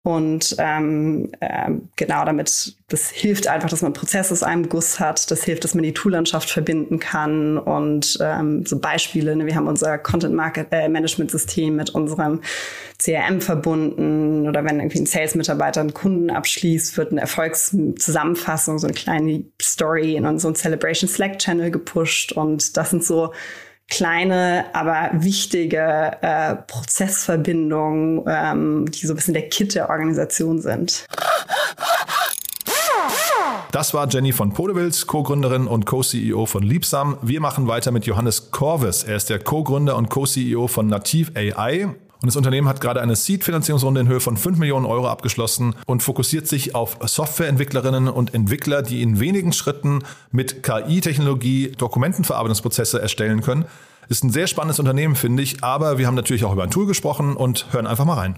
Und 0.04 0.56
ähm, 0.58 1.32
ähm, 1.42 1.90
genau 1.96 2.26
damit, 2.26 2.76
das 2.88 3.12
hilft 3.12 3.46
einfach, 3.46 3.70
dass 3.70 3.84
man 3.84 3.94
Prozesse 3.94 4.34
aus 4.34 4.42
einem 4.42 4.68
Guss 4.68 5.00
hat. 5.00 5.30
Das 5.30 5.44
hilft, 5.44 5.64
dass 5.64 5.76
man 5.76 5.84
die 5.84 5.94
Toollandschaft 5.94 6.50
verbinden 6.50 7.00
kann. 7.00 7.60
Und 7.60 8.18
ähm, 8.20 8.66
so 8.66 8.80
Beispiele, 8.80 9.36
ne, 9.36 9.46
wir 9.46 9.56
haben 9.56 9.68
unser 9.68 10.00
Content 10.00 10.34
Market 10.34 10.70
äh, 10.72 10.90
Management 10.90 11.30
System 11.30 11.76
mit 11.76 11.92
unserem 11.92 12.42
CRM 12.98 13.42
verbunden. 13.42 14.48
Oder 14.50 14.66
wenn 14.66 14.80
irgendwie 14.80 15.02
ein 15.02 15.06
Sales-Mitarbeiter 15.06 15.82
einen 15.82 15.94
Kunden 15.94 16.32
abschließt, 16.32 16.98
wird 16.98 17.12
eine 17.12 17.22
Erfolgszusammenfassung, 17.22 18.80
so 18.80 18.88
eine 18.88 18.96
kleine 18.96 19.44
Story 19.62 20.16
in 20.16 20.26
unseren 20.26 20.56
Celebration 20.56 21.08
Slack 21.08 21.38
Channel 21.38 21.70
gepusht. 21.70 22.32
Und 22.32 22.76
das 22.76 22.90
sind 22.90 23.04
so 23.04 23.34
kleine, 23.92 24.66
aber 24.74 25.10
wichtige 25.14 26.18
äh, 26.22 26.56
Prozessverbindungen, 26.56 28.24
ähm, 28.26 28.86
die 28.90 29.06
so 29.06 29.14
ein 29.14 29.18
bisschen 29.18 29.34
der 29.36 29.50
Kit 29.50 29.76
der 29.76 29.90
Organisation 29.90 30.62
sind. 30.62 31.06
Das 33.72 33.94
war 33.94 34.08
Jenny 34.10 34.32
von 34.32 34.54
Podewils, 34.54 35.08
Co-Gründerin 35.08 35.68
und 35.68 35.86
Co-CEO 35.86 36.46
von 36.46 36.64
Liebsam. 36.64 37.18
Wir 37.22 37.40
machen 37.40 37.68
weiter 37.68 37.92
mit 37.92 38.06
Johannes 38.06 38.52
Corvis. 38.52 39.04
Er 39.04 39.16
ist 39.16 39.30
der 39.30 39.40
Co-Gründer 39.40 39.96
und 39.96 40.10
Co-CEO 40.10 40.68
von 40.68 40.88
Nativ 40.88 41.32
AI. 41.36 41.96
Und 42.22 42.28
das 42.28 42.36
Unternehmen 42.36 42.68
hat 42.68 42.82
gerade 42.82 43.02
eine 43.02 43.16
Seed-Finanzierungsrunde 43.16 44.02
in 44.02 44.08
Höhe 44.08 44.20
von 44.20 44.38
5 44.38 44.60
Millionen 44.60 44.86
Euro 44.86 45.08
abgeschlossen 45.08 45.76
und 45.88 46.04
fokussiert 46.04 46.48
sich 46.48 46.76
auf 46.76 46.98
Softwareentwicklerinnen 47.02 48.08
und 48.08 48.36
Entwickler, 48.36 48.84
die 48.84 49.02
in 49.02 49.20
wenigen 49.20 49.54
Schritten 49.54 50.04
mit 50.32 50.62
KI-Technologie 50.62 51.72
Dokumentenverarbeitungsprozesse 51.72 53.02
erstellen 53.02 53.42
können. 53.42 53.66
Ist 54.08 54.24
ein 54.24 54.30
sehr 54.30 54.46
spannendes 54.46 54.80
Unternehmen, 54.80 55.16
finde 55.16 55.42
ich, 55.42 55.64
aber 55.64 55.98
wir 55.98 56.06
haben 56.06 56.16
natürlich 56.16 56.46
auch 56.46 56.54
über 56.54 56.64
ein 56.64 56.70
Tool 56.70 56.86
gesprochen 56.86 57.36
und 57.36 57.74
hören 57.74 57.88
einfach 57.88 58.06
mal 58.06 58.16
rein. 58.18 58.38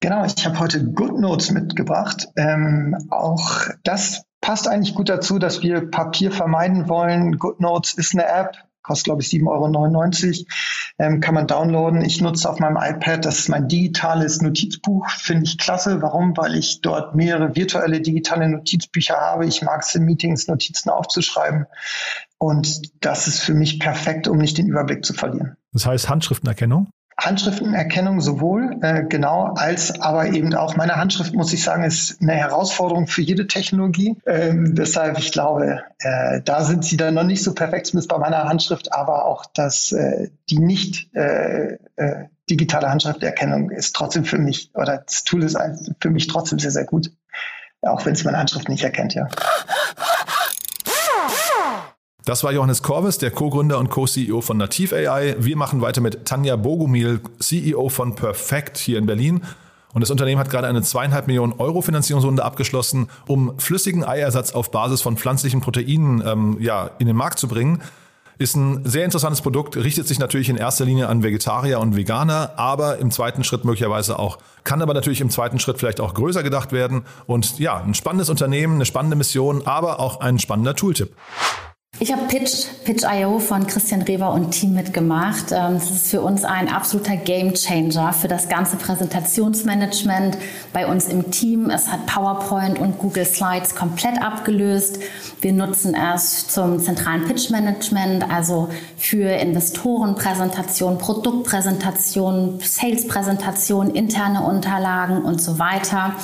Genau, 0.00 0.24
ich 0.24 0.46
habe 0.46 0.58
heute 0.58 0.92
GoodNotes 0.92 1.50
mitgebracht. 1.50 2.28
Ähm, 2.36 2.96
auch 3.10 3.68
das 3.82 4.22
passt 4.40 4.68
eigentlich 4.68 4.94
gut 4.94 5.08
dazu, 5.08 5.38
dass 5.38 5.62
wir 5.62 5.90
Papier 5.90 6.30
vermeiden 6.30 6.88
wollen. 6.88 7.38
GoodNotes 7.38 7.94
ist 7.94 8.14
eine 8.14 8.26
App, 8.26 8.56
kostet 8.88 9.04
glaube 9.04 9.22
ich 9.22 9.28
7,99 9.28 9.46
Euro, 9.46 10.46
ähm, 10.98 11.20
kann 11.20 11.34
man 11.34 11.46
downloaden. 11.46 12.02
Ich 12.02 12.20
nutze 12.20 12.50
auf 12.50 12.58
meinem 12.58 12.76
iPad, 12.76 13.24
das 13.24 13.38
ist 13.38 13.48
mein 13.48 13.68
digitales 13.68 14.40
Notizbuch, 14.42 15.08
finde 15.10 15.44
ich 15.44 15.58
klasse. 15.58 16.02
Warum? 16.02 16.36
Weil 16.36 16.56
ich 16.56 16.80
dort 16.80 17.14
mehrere 17.14 17.54
virtuelle 17.54 18.00
digitale 18.00 18.48
Notizbücher 18.48 19.16
habe. 19.16 19.46
Ich 19.46 19.62
mag 19.62 19.82
es 19.82 19.94
in 19.94 20.04
Meetings, 20.04 20.48
Notizen 20.48 20.90
aufzuschreiben. 20.90 21.66
Und 22.38 23.04
das 23.04 23.28
ist 23.28 23.40
für 23.40 23.54
mich 23.54 23.78
perfekt, 23.78 24.26
um 24.26 24.38
nicht 24.38 24.58
den 24.58 24.68
Überblick 24.68 25.04
zu 25.04 25.12
verlieren. 25.12 25.56
Das 25.72 25.86
heißt 25.86 26.08
Handschriftenerkennung? 26.08 26.88
Handschriftenerkennung 27.18 28.20
sowohl, 28.20 28.76
äh, 28.80 29.02
genau, 29.02 29.52
als 29.56 30.00
aber 30.00 30.26
eben 30.28 30.54
auch 30.54 30.76
meine 30.76 30.94
Handschrift, 30.94 31.34
muss 31.34 31.52
ich 31.52 31.64
sagen, 31.64 31.82
ist 31.82 32.22
eine 32.22 32.34
Herausforderung 32.34 33.08
für 33.08 33.22
jede 33.22 33.48
Technologie. 33.48 34.16
Ähm, 34.24 34.76
deshalb, 34.76 35.18
ich 35.18 35.32
glaube, 35.32 35.82
äh, 35.98 36.40
da 36.44 36.62
sind 36.62 36.84
sie 36.84 36.96
dann 36.96 37.14
noch 37.14 37.24
nicht 37.24 37.42
so 37.42 37.54
perfekt, 37.54 37.88
zumindest 37.88 38.08
bei 38.08 38.18
meiner 38.18 38.44
Handschrift, 38.44 38.92
aber 38.92 39.24
auch 39.24 39.46
das, 39.52 39.90
äh, 39.90 40.30
die 40.48 40.60
nicht 40.60 41.12
äh, 41.16 41.78
äh, 41.96 42.26
digitale 42.48 42.88
Handschrifterkennung 42.88 43.70
ist 43.70 43.96
trotzdem 43.96 44.24
für 44.24 44.38
mich, 44.38 44.70
oder 44.74 44.98
das 44.98 45.24
Tool 45.24 45.42
ist 45.42 45.58
für 46.00 46.10
mich 46.10 46.28
trotzdem 46.28 46.60
sehr, 46.60 46.70
sehr 46.70 46.84
gut. 46.84 47.10
Auch 47.82 48.06
wenn 48.06 48.12
es 48.12 48.24
meine 48.24 48.38
Handschrift 48.38 48.68
nicht 48.68 48.84
erkennt, 48.84 49.14
ja. 49.14 49.28
Das 52.28 52.44
war 52.44 52.52
Johannes 52.52 52.82
Korvis, 52.82 53.16
der 53.16 53.30
Co-Gründer 53.30 53.78
und 53.78 53.88
Co-CEO 53.88 54.42
von 54.42 54.58
Nativ 54.58 54.92
AI. 54.92 55.34
Wir 55.38 55.56
machen 55.56 55.80
weiter 55.80 56.02
mit 56.02 56.26
Tanja 56.26 56.56
Bogumil, 56.56 57.22
CEO 57.38 57.88
von 57.88 58.16
Perfect 58.16 58.76
hier 58.76 58.98
in 58.98 59.06
Berlin. 59.06 59.40
Und 59.94 60.02
das 60.02 60.10
Unternehmen 60.10 60.38
hat 60.38 60.50
gerade 60.50 60.66
eine 60.66 60.82
zweieinhalb 60.82 61.26
Millionen 61.26 61.54
Euro 61.54 61.80
Finanzierungsrunde 61.80 62.44
abgeschlossen, 62.44 63.08
um 63.26 63.58
flüssigen 63.58 64.04
Eiersatz 64.04 64.52
auf 64.52 64.70
Basis 64.70 65.00
von 65.00 65.16
pflanzlichen 65.16 65.62
Proteinen 65.62 66.22
ähm, 66.22 66.58
ja, 66.60 66.90
in 66.98 67.06
den 67.06 67.16
Markt 67.16 67.38
zu 67.38 67.48
bringen. 67.48 67.80
Ist 68.36 68.56
ein 68.56 68.84
sehr 68.84 69.06
interessantes 69.06 69.40
Produkt, 69.40 69.78
richtet 69.78 70.06
sich 70.06 70.18
natürlich 70.18 70.50
in 70.50 70.58
erster 70.58 70.84
Linie 70.84 71.08
an 71.08 71.22
Vegetarier 71.22 71.80
und 71.80 71.96
Veganer, 71.96 72.52
aber 72.56 72.98
im 72.98 73.10
zweiten 73.10 73.42
Schritt 73.42 73.64
möglicherweise 73.64 74.18
auch, 74.18 74.36
kann 74.64 74.82
aber 74.82 74.92
natürlich 74.92 75.22
im 75.22 75.30
zweiten 75.30 75.60
Schritt 75.60 75.78
vielleicht 75.78 75.98
auch 75.98 76.12
größer 76.12 76.42
gedacht 76.42 76.72
werden. 76.72 77.04
Und 77.24 77.58
ja, 77.58 77.78
ein 77.78 77.94
spannendes 77.94 78.28
Unternehmen, 78.28 78.74
eine 78.74 78.84
spannende 78.84 79.16
Mission, 79.16 79.66
aber 79.66 79.98
auch 79.98 80.20
ein 80.20 80.38
spannender 80.38 80.76
Tooltip. 80.76 81.16
Ich 82.00 82.12
habe 82.12 82.26
Pitch, 82.28 82.66
Pitch.io 82.84 83.40
von 83.40 83.66
Christian 83.66 84.02
Reber 84.02 84.32
und 84.32 84.52
Team 84.52 84.74
mitgemacht. 84.74 85.50
Ähm, 85.50 85.74
das 85.74 85.90
ist 85.90 86.10
für 86.10 86.20
uns 86.20 86.44
ein 86.44 86.68
absoluter 86.68 87.16
Gamechanger 87.16 88.12
für 88.12 88.28
das 88.28 88.48
ganze 88.48 88.76
Präsentationsmanagement 88.76 90.38
bei 90.72 90.86
uns 90.86 91.08
im 91.08 91.32
Team. 91.32 91.70
Es 91.70 91.88
hat 91.88 92.06
PowerPoint 92.06 92.78
und 92.78 92.98
Google 92.98 93.24
Slides 93.24 93.74
komplett 93.74 94.22
abgelöst. 94.22 95.00
Wir 95.40 95.52
nutzen 95.52 95.96
es 95.96 96.46
zum 96.46 96.78
zentralen 96.78 97.24
Pitch-Management, 97.24 98.30
also 98.30 98.68
für 98.96 99.30
Investorenpräsentation, 99.30 100.98
Produktpräsentation, 100.98 102.60
Salespräsentation, 102.62 103.90
interne 103.90 104.42
Unterlagen 104.42 105.24
und 105.24 105.42
so 105.42 105.58
weiter. 105.58 106.14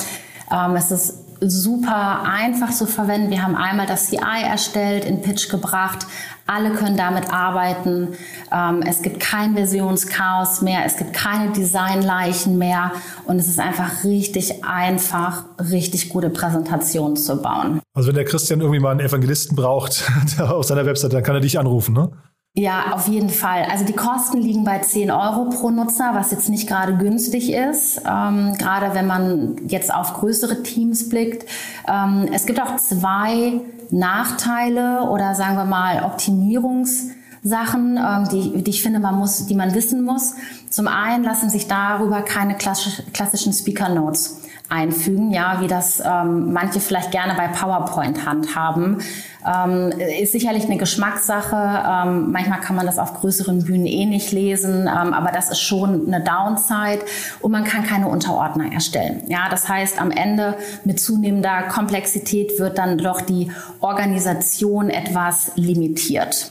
Ähm, 0.52 0.76
es 0.76 0.92
ist 0.92 1.23
super 1.40 2.22
einfach 2.22 2.70
zu 2.70 2.86
verwenden. 2.86 3.30
Wir 3.30 3.42
haben 3.42 3.56
einmal 3.56 3.86
das 3.86 4.08
CI 4.08 4.42
erstellt, 4.42 5.04
in 5.04 5.22
Pitch 5.22 5.48
gebracht. 5.48 6.06
Alle 6.46 6.72
können 6.72 6.96
damit 6.96 7.32
arbeiten. 7.32 8.08
Ähm, 8.52 8.82
es 8.86 9.02
gibt 9.02 9.20
kein 9.20 9.54
Versionschaos 9.54 10.60
mehr. 10.60 10.84
Es 10.84 10.96
gibt 10.96 11.14
keine 11.14 11.52
Designleichen 11.52 12.58
mehr. 12.58 12.92
Und 13.24 13.38
es 13.38 13.48
ist 13.48 13.58
einfach 13.58 14.04
richtig 14.04 14.64
einfach, 14.64 15.44
richtig 15.58 16.10
gute 16.10 16.30
Präsentationen 16.30 17.16
zu 17.16 17.40
bauen. 17.40 17.80
Also 17.94 18.08
wenn 18.08 18.16
der 18.16 18.24
Christian 18.24 18.60
irgendwie 18.60 18.80
mal 18.80 18.90
einen 18.90 19.00
Evangelisten 19.00 19.56
braucht 19.56 20.04
auf 20.38 20.66
seiner 20.66 20.84
Website, 20.84 21.12
dann 21.12 21.22
kann 21.22 21.34
er 21.34 21.40
dich 21.40 21.58
anrufen, 21.58 21.94
ne? 21.94 22.10
Ja, 22.56 22.92
auf 22.92 23.08
jeden 23.08 23.30
Fall. 23.30 23.64
Also 23.68 23.84
die 23.84 23.94
Kosten 23.94 24.38
liegen 24.40 24.62
bei 24.62 24.78
10 24.78 25.10
Euro 25.10 25.50
pro 25.50 25.70
Nutzer, 25.70 26.12
was 26.14 26.30
jetzt 26.30 26.48
nicht 26.48 26.68
gerade 26.68 26.96
günstig 26.96 27.52
ist, 27.52 28.00
ähm, 28.08 28.54
gerade 28.56 28.94
wenn 28.94 29.08
man 29.08 29.56
jetzt 29.66 29.92
auf 29.92 30.14
größere 30.14 30.62
Teams 30.62 31.08
blickt. 31.08 31.50
Ähm, 31.88 32.28
es 32.32 32.46
gibt 32.46 32.62
auch 32.62 32.76
zwei 32.76 33.60
Nachteile 33.90 35.10
oder 35.10 35.34
sagen 35.34 35.56
wir 35.56 35.64
mal 35.64 36.04
Optimierungssachen, 36.04 37.98
ähm, 37.98 38.28
die, 38.30 38.62
die 38.62 38.70
ich 38.70 38.84
finde, 38.84 39.00
man 39.00 39.16
muss, 39.16 39.46
die 39.46 39.56
man 39.56 39.74
wissen 39.74 40.04
muss. 40.04 40.34
Zum 40.70 40.86
einen 40.86 41.24
lassen 41.24 41.50
sich 41.50 41.66
darüber 41.66 42.22
keine 42.22 42.54
klassischen 42.54 43.52
Speaker 43.52 43.88
Notes 43.88 44.43
einfügen, 44.68 45.32
ja, 45.32 45.60
wie 45.60 45.66
das 45.66 46.00
ähm, 46.00 46.52
manche 46.52 46.80
vielleicht 46.80 47.10
gerne 47.10 47.34
bei 47.34 47.48
PowerPoint 47.48 48.26
handhaben. 48.26 49.02
Ähm, 49.46 49.92
ist 50.22 50.32
sicherlich 50.32 50.64
eine 50.64 50.78
Geschmackssache. 50.78 51.54
Ähm, 51.54 52.32
manchmal 52.32 52.60
kann 52.60 52.74
man 52.74 52.86
das 52.86 52.98
auf 52.98 53.12
größeren 53.14 53.64
Bühnen 53.64 53.84
eh 53.84 54.06
nicht 54.06 54.32
lesen, 54.32 54.88
ähm, 54.88 55.12
aber 55.12 55.32
das 55.32 55.50
ist 55.50 55.60
schon 55.60 56.06
eine 56.06 56.24
Downside 56.24 57.04
und 57.40 57.52
man 57.52 57.64
kann 57.64 57.84
keine 57.84 58.08
Unterordner 58.08 58.72
erstellen. 58.72 59.22
Ja, 59.28 59.48
das 59.50 59.68
heißt, 59.68 60.00
am 60.00 60.10
Ende 60.10 60.56
mit 60.84 60.98
zunehmender 60.98 61.64
Komplexität 61.64 62.58
wird 62.58 62.78
dann 62.78 62.96
doch 62.96 63.20
die 63.20 63.52
Organisation 63.80 64.88
etwas 64.88 65.52
limitiert. 65.56 66.48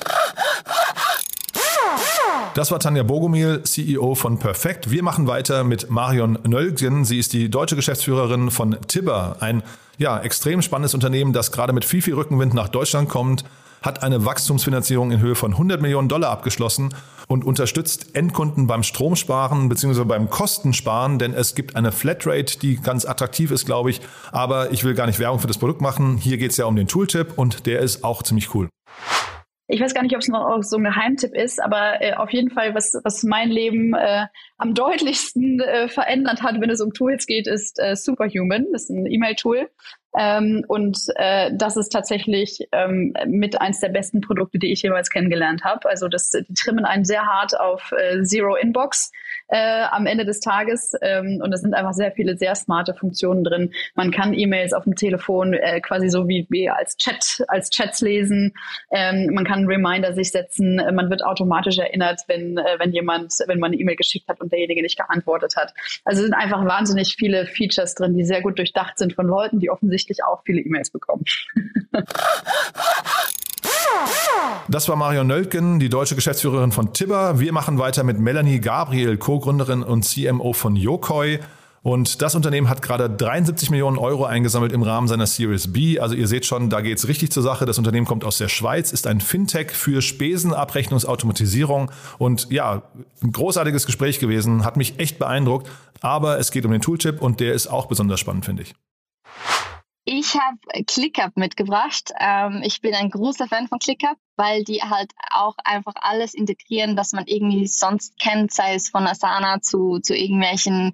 Das 2.54 2.69
war 2.69 2.80
Tanja 2.80 3.02
Bogomil, 3.02 3.63
CEO 3.63 4.13
von 4.13 4.38
Perfect. 4.38 4.91
Wir 4.91 5.02
machen 5.02 5.26
weiter 5.26 5.63
mit 5.63 5.89
Marion 5.89 6.38
Nölgen. 6.43 7.04
Sie 7.04 7.17
ist 7.17 7.34
die 7.34 7.49
deutsche 7.49 7.76
Geschäftsführerin 7.76 8.52
von 8.52 8.78
Tibber, 8.88 9.38
ein 9.39 9.63
ja, 9.97 10.19
extrem 10.19 10.62
spannendes 10.62 10.93
Unternehmen, 10.93 11.34
das 11.34 11.52
gerade 11.52 11.73
mit 11.73 11.86
viel, 11.86 12.02
viel 12.02 12.13
Rückenwind 12.13 12.54
nach 12.54 12.69
Deutschland 12.69 13.10
kommt, 13.10 13.43
hat 13.82 14.04
eine 14.04 14.26
Wachstumsfinanzierung 14.26 15.12
in 15.12 15.19
Höhe 15.19 15.36
von 15.36 15.54
100 15.54 15.82
Millionen 15.82 16.08
Dollar 16.08 16.30
abgeschlossen 16.30 16.93
und 17.28 17.43
unterstützt 17.43 18.15
Endkunden 18.15 18.67
beim 18.67 18.84
Stromsparen 18.84 19.67
bzw. 19.69 20.04
beim 20.04 20.30
Kostensparen, 20.30 21.19
denn 21.19 21.34
es 21.34 21.56
gibt 21.56 21.76
eine 21.76 21.91
Flatrate, 21.91 22.60
die 22.60 22.76
ganz 22.76 23.06
attraktiv 23.06 23.52
ist, 23.52 23.65
glaube 23.65 23.89
ich. 23.89 24.02
Aber 24.32 24.71
ich 24.71 24.84
will 24.84 24.93
gar 24.93 25.08
nicht 25.08 25.19
Werbung 25.19 25.39
für 25.39 25.47
das 25.47 25.58
Produkt 25.58 25.82
machen. 25.82 26.17
Hier 26.17 26.38
geht 26.38 26.52
es 26.52 26.58
ja 26.58 26.65
um 26.65 26.76
den 26.76 26.88
Tooltip 26.88 27.34
und 27.36 27.65
der 27.65 27.80
ist 27.80 28.04
auch 28.04 28.23
ziemlich 28.23 28.54
cool 28.56 28.69
ich 29.74 29.82
weiß 29.82 29.96
gar 29.96 30.04
nicht, 30.04 30.14
ob 30.14 30.22
es 30.22 30.28
noch 30.28 30.62
so 30.62 30.78
ein 30.78 30.84
Geheimtipp 30.84 31.34
ist, 31.34 31.62
aber 31.62 32.00
äh, 32.00 32.14
auf 32.14 32.32
jeden 32.32 32.52
Fall, 32.52 32.76
was, 32.76 32.96
was 33.04 33.24
mein 33.24 33.50
Leben 33.50 33.96
äh, 33.96 34.28
am 34.58 34.76
deutlichsten 34.76 35.60
äh, 35.62 35.88
verändert 35.88 36.44
hat, 36.44 36.62
wenn 36.62 36.70
es 36.70 36.80
um 36.80 36.94
Tools 36.94 37.26
geht, 37.26 37.48
ist 37.48 37.80
äh, 37.80 37.96
Superhuman. 37.96 38.68
Das 38.72 38.84
ist 38.84 38.90
ein 38.92 39.08
E-Mail-Tool. 39.08 39.70
Ähm, 40.17 40.63
und 40.67 40.99
äh, 41.15 41.52
das 41.54 41.76
ist 41.76 41.89
tatsächlich 41.89 42.67
ähm, 42.71 43.13
mit 43.26 43.60
eins 43.60 43.80
der 43.80 43.89
besten 43.89 44.21
Produkte, 44.21 44.60
die 44.60 44.71
ich 44.71 44.84
jemals 44.84 45.10
kennengelernt 45.10 45.63
habe. 45.63 45.89
Also 45.89 46.08
das, 46.08 46.30
die 46.30 46.54
trimmen 46.54 46.86
einen 46.86 47.04
sehr 47.04 47.26
hart 47.26 47.60
auf 47.60 47.91
äh, 47.91 48.21
Zero 48.23 48.56
Inbox 48.56 49.12
äh, 49.47 49.84
am 49.89 50.06
Ende 50.06 50.26
des 50.26 50.39
Tages. 50.39 50.93
Ähm, 51.02 51.41
und 51.43 51.52
es 51.52 51.62
sind 51.62 51.73
einfach 51.73 51.93
sehr 51.93 52.12
viele 52.12 52.38
sehr 52.38 52.54
smarte 52.56 52.93
Funktionen 52.93 53.43
drin. 53.43 53.73
Man 53.95 54.12
kann 54.12 54.34
E-Mails 54.34 54.73
auf 54.73 54.84
dem 54.84 54.95
Telefon 54.95 55.54
äh, 55.54 55.82
quasi 55.82 56.10
so 56.10 56.28
wie, 56.28 56.45
wie 56.49 56.69
als 56.69 56.95
Chat, 56.97 57.43
als 57.47 57.71
Chats 57.71 58.02
lesen. 58.02 58.54
Ähm, 58.91 59.34
man 59.34 59.45
kann 59.45 59.65
Reminder 59.65 60.13
sich 60.13 60.30
setzen. 60.30 60.76
Man 60.76 61.10
wird 61.10 61.26
automatisch 61.26 61.80
erinnert, 61.80 62.21
wenn, 62.28 62.58
äh, 62.58 62.78
wenn 62.78 62.91
jemand, 62.91 63.34
wenn 63.47 63.58
man 63.60 63.71
eine 63.71 63.82
E-Mail 63.82 63.95
geschickt 63.95 64.28
hat 64.28 64.41
und 64.41 64.52
derjenige 64.52 64.84
nicht 64.84 64.97
geantwortet 64.97 65.56
hat. 65.56 65.73
Also 66.06 66.21
es 66.21 66.26
sind 66.26 66.36
einfach 66.36 66.63
wahnsinnig 66.65 67.15
viele 67.15 67.47
Features 67.47 67.95
drin, 67.95 68.15
die 68.15 68.23
sehr 68.23 68.41
gut 68.41 68.60
durchdacht 68.60 68.99
sind 68.99 69.13
von 69.13 69.26
Leuten, 69.26 69.60
die 69.60 69.71
offensichtlich 69.71 70.03
auch 70.26 70.42
viele 70.46 70.62
E-Mails 70.62 70.92
bekommen. 70.92 71.24
Das 74.68 74.88
war 74.88 74.96
Marion 74.96 75.28
Nöltgen, 75.28 75.80
die 75.80 75.89
deutsche 75.89 76.16
Geschäftsführerin 76.16 76.72
von 76.72 76.94
Tibber. 76.94 77.39
Wir 77.39 77.52
machen 77.54 77.80
weiter 77.80 78.04
mit 78.04 78.20
Melanie 78.20 78.60
Gabriel, 78.60 79.18
Co-Gründerin 79.18 79.84
und 79.84 80.04
CMO 80.04 80.54
von 80.54 80.76
Yokoi. 80.76 81.39
Und 81.84 82.22
das 82.22 82.34
Unternehmen 82.34 82.70
hat 82.70 82.82
gerade 82.82 83.10
73 83.10 83.70
Millionen 83.70 83.98
Euro 83.98 84.24
eingesammelt 84.24 84.72
im 84.72 84.84
Rahmen 84.84 85.10
seiner 85.10 85.28
Series 85.28 85.74
B. 85.74 86.00
Also 86.00 86.16
ihr 86.16 86.28
seht 86.28 86.46
schon, 86.46 86.70
da 86.70 86.80
geht 86.80 86.98
es 86.98 87.10
richtig 87.10 87.32
zur 87.32 87.44
Sache. 87.44 87.66
Das 87.66 87.78
Unternehmen 87.78 88.08
kommt 88.08 88.24
aus 88.24 88.38
der 88.38 88.48
Schweiz, 88.48 88.94
ist 88.94 89.06
ein 89.06 89.20
Fintech 89.20 89.72
für 89.72 90.02
Spesenabrechnungsautomatisierung. 90.02 91.92
Und 92.18 92.50
ja, 92.50 92.84
ein 93.22 93.34
großartiges 93.34 93.86
Gespräch 93.86 94.20
gewesen, 94.20 94.63
hat 94.63 94.78
mich 94.78 94.98
echt 94.98 95.20
beeindruckt. 95.20 95.70
Aber 96.00 96.39
es 96.39 96.52
geht 96.52 96.66
um 96.66 96.72
den 96.72 96.82
Tooltip 96.82 97.22
und 97.22 97.42
der 97.42 97.54
ist 97.54 97.68
auch 97.68 97.88
besonders 97.88 98.22
spannend, 98.22 98.46
finde 98.46 98.63
ich. 98.63 98.74
Ich 100.06 100.36
habe 100.36 100.58
ClickUp 100.86 101.38
mitgebracht. 101.38 102.12
Ähm, 102.20 102.62
ich 102.62 102.82
bin 102.82 102.94
ein 102.94 103.10
großer 103.10 103.48
Fan 103.48 103.70
von 103.70 103.80
ClickUp, 103.80 104.18
weil 104.36 104.66
die 104.66 104.82
halt 104.82 105.13
auch 105.32 105.56
einfach 105.63 105.94
alles 105.96 106.34
integrieren, 106.34 106.98
was 106.98 107.13
man 107.13 107.26
irgendwie 107.26 107.68
sonst 107.68 108.20
kennt, 108.20 108.52
sei 108.52 108.76
es 108.76 108.89
von 108.89 109.08
Asana 109.08 109.62
zu, 109.62 110.00
zu 110.00 110.13
irgendwelchen 110.13 110.92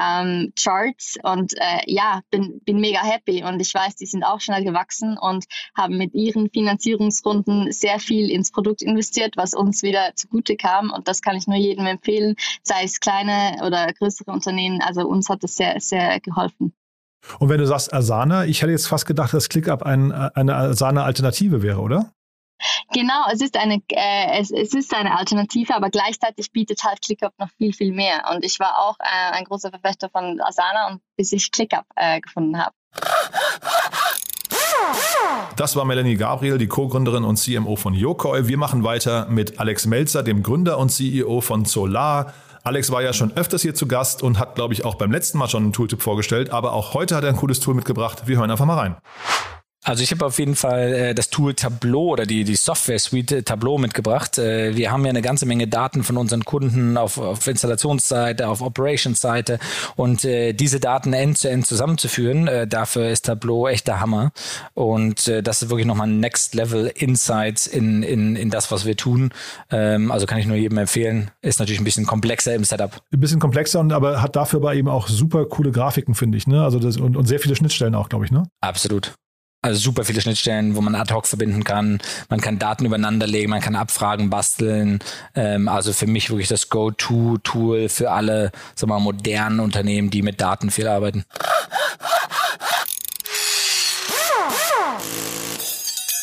ähm, 0.00 0.52
Charts. 0.56 1.16
Und 1.24 1.54
äh, 1.56 1.80
ja, 1.86 2.20
bin, 2.30 2.60
bin 2.60 2.78
mega 2.78 3.02
happy. 3.02 3.42
Und 3.42 3.58
ich 3.58 3.74
weiß, 3.74 3.96
die 3.96 4.06
sind 4.06 4.22
auch 4.22 4.40
schnell 4.40 4.62
gewachsen 4.62 5.18
und 5.18 5.46
haben 5.76 5.98
mit 5.98 6.14
ihren 6.14 6.48
Finanzierungsrunden 6.48 7.72
sehr 7.72 7.98
viel 7.98 8.30
ins 8.30 8.52
Produkt 8.52 8.82
investiert, 8.82 9.36
was 9.36 9.54
uns 9.54 9.82
wieder 9.82 10.14
zugute 10.14 10.54
kam. 10.54 10.92
Und 10.92 11.08
das 11.08 11.20
kann 11.20 11.36
ich 11.36 11.48
nur 11.48 11.56
jedem 11.56 11.86
empfehlen, 11.86 12.36
sei 12.62 12.84
es 12.84 13.00
kleine 13.00 13.66
oder 13.66 13.92
größere 13.92 14.30
Unternehmen. 14.30 14.80
Also 14.82 15.00
uns 15.08 15.28
hat 15.28 15.42
das 15.42 15.56
sehr, 15.56 15.80
sehr 15.80 16.20
geholfen. 16.20 16.72
Und 17.38 17.48
wenn 17.48 17.58
du 17.58 17.66
sagst 17.66 17.92
Asana, 17.92 18.44
ich 18.46 18.62
hätte 18.62 18.72
jetzt 18.72 18.88
fast 18.88 19.06
gedacht, 19.06 19.32
dass 19.32 19.48
ClickUp 19.48 19.82
ein, 19.82 20.12
eine 20.12 20.54
Asana-Alternative 20.54 21.62
wäre, 21.62 21.80
oder? 21.80 22.12
Genau, 22.92 23.24
es 23.32 23.40
ist 23.40 23.56
eine 23.56 23.82
äh, 23.88 24.40
es, 24.40 24.50
es 24.50 24.72
ist 24.74 24.94
eine 24.94 25.18
Alternative, 25.18 25.74
aber 25.74 25.90
gleichzeitig 25.90 26.52
bietet 26.52 26.84
halt 26.84 27.02
ClickUp 27.02 27.32
noch 27.38 27.48
viel 27.56 27.72
viel 27.72 27.92
mehr. 27.92 28.30
Und 28.32 28.44
ich 28.44 28.60
war 28.60 28.78
auch 28.78 28.96
äh, 29.00 29.32
ein 29.32 29.44
großer 29.44 29.70
Verfechter 29.70 30.08
von 30.10 30.40
Asana 30.40 30.90
und 30.90 31.00
bis 31.16 31.32
ich 31.32 31.50
ClickUp 31.50 31.84
äh, 31.96 32.20
gefunden 32.20 32.58
habe. 32.58 32.74
Das 35.56 35.76
war 35.76 35.84
Melanie 35.84 36.16
Gabriel, 36.16 36.58
die 36.58 36.66
Co-Gründerin 36.66 37.24
und 37.24 37.36
CMO 37.36 37.76
von 37.76 37.94
Yokoi. 37.94 38.48
Wir 38.48 38.58
machen 38.58 38.84
weiter 38.84 39.26
mit 39.28 39.58
Alex 39.58 39.86
Melzer, 39.86 40.22
dem 40.22 40.42
Gründer 40.42 40.78
und 40.78 40.90
CEO 40.90 41.40
von 41.40 41.64
Solar. 41.64 42.32
Alex 42.64 42.92
war 42.92 43.02
ja 43.02 43.12
schon 43.12 43.36
öfters 43.36 43.62
hier 43.62 43.74
zu 43.74 43.88
Gast 43.88 44.22
und 44.22 44.38
hat, 44.38 44.54
glaube 44.54 44.72
ich, 44.72 44.84
auch 44.84 44.94
beim 44.94 45.10
letzten 45.10 45.36
Mal 45.38 45.48
schon 45.48 45.64
einen 45.64 45.72
Tooltip 45.72 46.00
vorgestellt, 46.00 46.50
aber 46.50 46.72
auch 46.72 46.94
heute 46.94 47.16
hat 47.16 47.24
er 47.24 47.30
ein 47.30 47.36
cooles 47.36 47.58
Tool 47.58 47.74
mitgebracht. 47.74 48.22
Wir 48.26 48.38
hören 48.38 48.52
einfach 48.52 48.66
mal 48.66 48.78
rein. 48.78 48.96
Also 49.84 50.04
ich 50.04 50.12
habe 50.12 50.24
auf 50.24 50.38
jeden 50.38 50.54
Fall 50.54 50.92
äh, 50.92 51.14
das 51.14 51.28
Tool 51.30 51.54
Tableau 51.54 52.10
oder 52.10 52.24
die, 52.24 52.44
die 52.44 52.54
Software-Suite 52.54 53.44
Tableau 53.44 53.78
mitgebracht. 53.78 54.38
Äh, 54.38 54.76
wir 54.76 54.92
haben 54.92 55.04
ja 55.04 55.10
eine 55.10 55.22
ganze 55.22 55.44
Menge 55.44 55.66
Daten 55.66 56.04
von 56.04 56.16
unseren 56.16 56.44
Kunden 56.44 56.96
auf, 56.96 57.18
auf 57.18 57.44
Installationsseite, 57.48 58.46
auf 58.46 58.62
Operations-Seite 58.62 59.58
und 59.96 60.24
äh, 60.24 60.52
diese 60.52 60.78
Daten 60.78 61.12
end-zu-end 61.12 61.64
-end 61.64 61.66
zusammenzuführen, 61.66 62.46
äh, 62.46 62.68
dafür 62.68 63.08
ist 63.08 63.26
Tableau 63.26 63.66
echt 63.66 63.88
der 63.88 63.98
Hammer. 63.98 64.30
Und 64.74 65.26
äh, 65.26 65.42
das 65.42 65.62
ist 65.62 65.70
wirklich 65.70 65.86
nochmal 65.86 66.06
ein 66.06 66.20
Next-Level-Insights 66.20 67.66
in, 67.66 68.04
in, 68.04 68.36
in 68.36 68.50
das, 68.50 68.70
was 68.70 68.84
wir 68.84 68.96
tun. 68.96 69.32
Ähm, 69.70 70.12
also 70.12 70.26
kann 70.26 70.38
ich 70.38 70.46
nur 70.46 70.56
jedem 70.56 70.78
empfehlen. 70.78 71.32
Ist 71.40 71.58
natürlich 71.58 71.80
ein 71.80 71.84
bisschen 71.84 72.06
komplexer 72.06 72.54
im 72.54 72.62
Setup. 72.62 73.02
Ein 73.12 73.18
bisschen 73.18 73.40
komplexer, 73.40 73.80
und 73.80 73.92
aber 73.92 74.22
hat 74.22 74.36
dafür 74.36 74.60
aber 74.60 74.76
eben 74.76 74.88
auch 74.88 75.08
super 75.08 75.44
coole 75.46 75.72
Grafiken, 75.72 76.14
finde 76.14 76.38
ich. 76.38 76.46
Ne? 76.46 76.62
Also 76.62 76.78
das, 76.78 76.98
und, 76.98 77.16
und 77.16 77.26
sehr 77.26 77.40
viele 77.40 77.56
Schnittstellen 77.56 77.96
auch, 77.96 78.08
glaube 78.08 78.26
ich. 78.26 78.30
Ne? 78.30 78.44
Absolut. 78.60 79.14
Also 79.64 79.78
super 79.78 80.04
viele 80.04 80.20
Schnittstellen, 80.20 80.74
wo 80.74 80.80
man 80.80 80.96
ad 80.96 81.14
hoc 81.14 81.28
verbinden 81.28 81.62
kann. 81.62 82.00
Man 82.28 82.40
kann 82.40 82.58
Daten 82.58 82.84
übereinander 82.84 83.28
legen, 83.28 83.50
man 83.50 83.60
kann 83.60 83.76
Abfragen 83.76 84.28
basteln. 84.28 84.98
Ähm, 85.36 85.68
also 85.68 85.92
für 85.92 86.08
mich 86.08 86.30
wirklich 86.30 86.48
das 86.48 86.68
Go-To-Tool 86.68 87.88
für 87.88 88.10
alle 88.10 88.50
sagen 88.74 88.90
wir 88.90 88.98
mal, 88.98 89.00
modernen 89.00 89.60
Unternehmen, 89.60 90.10
die 90.10 90.22
mit 90.22 90.40
Daten 90.40 90.72
viel 90.72 90.88
arbeiten. 90.88 91.24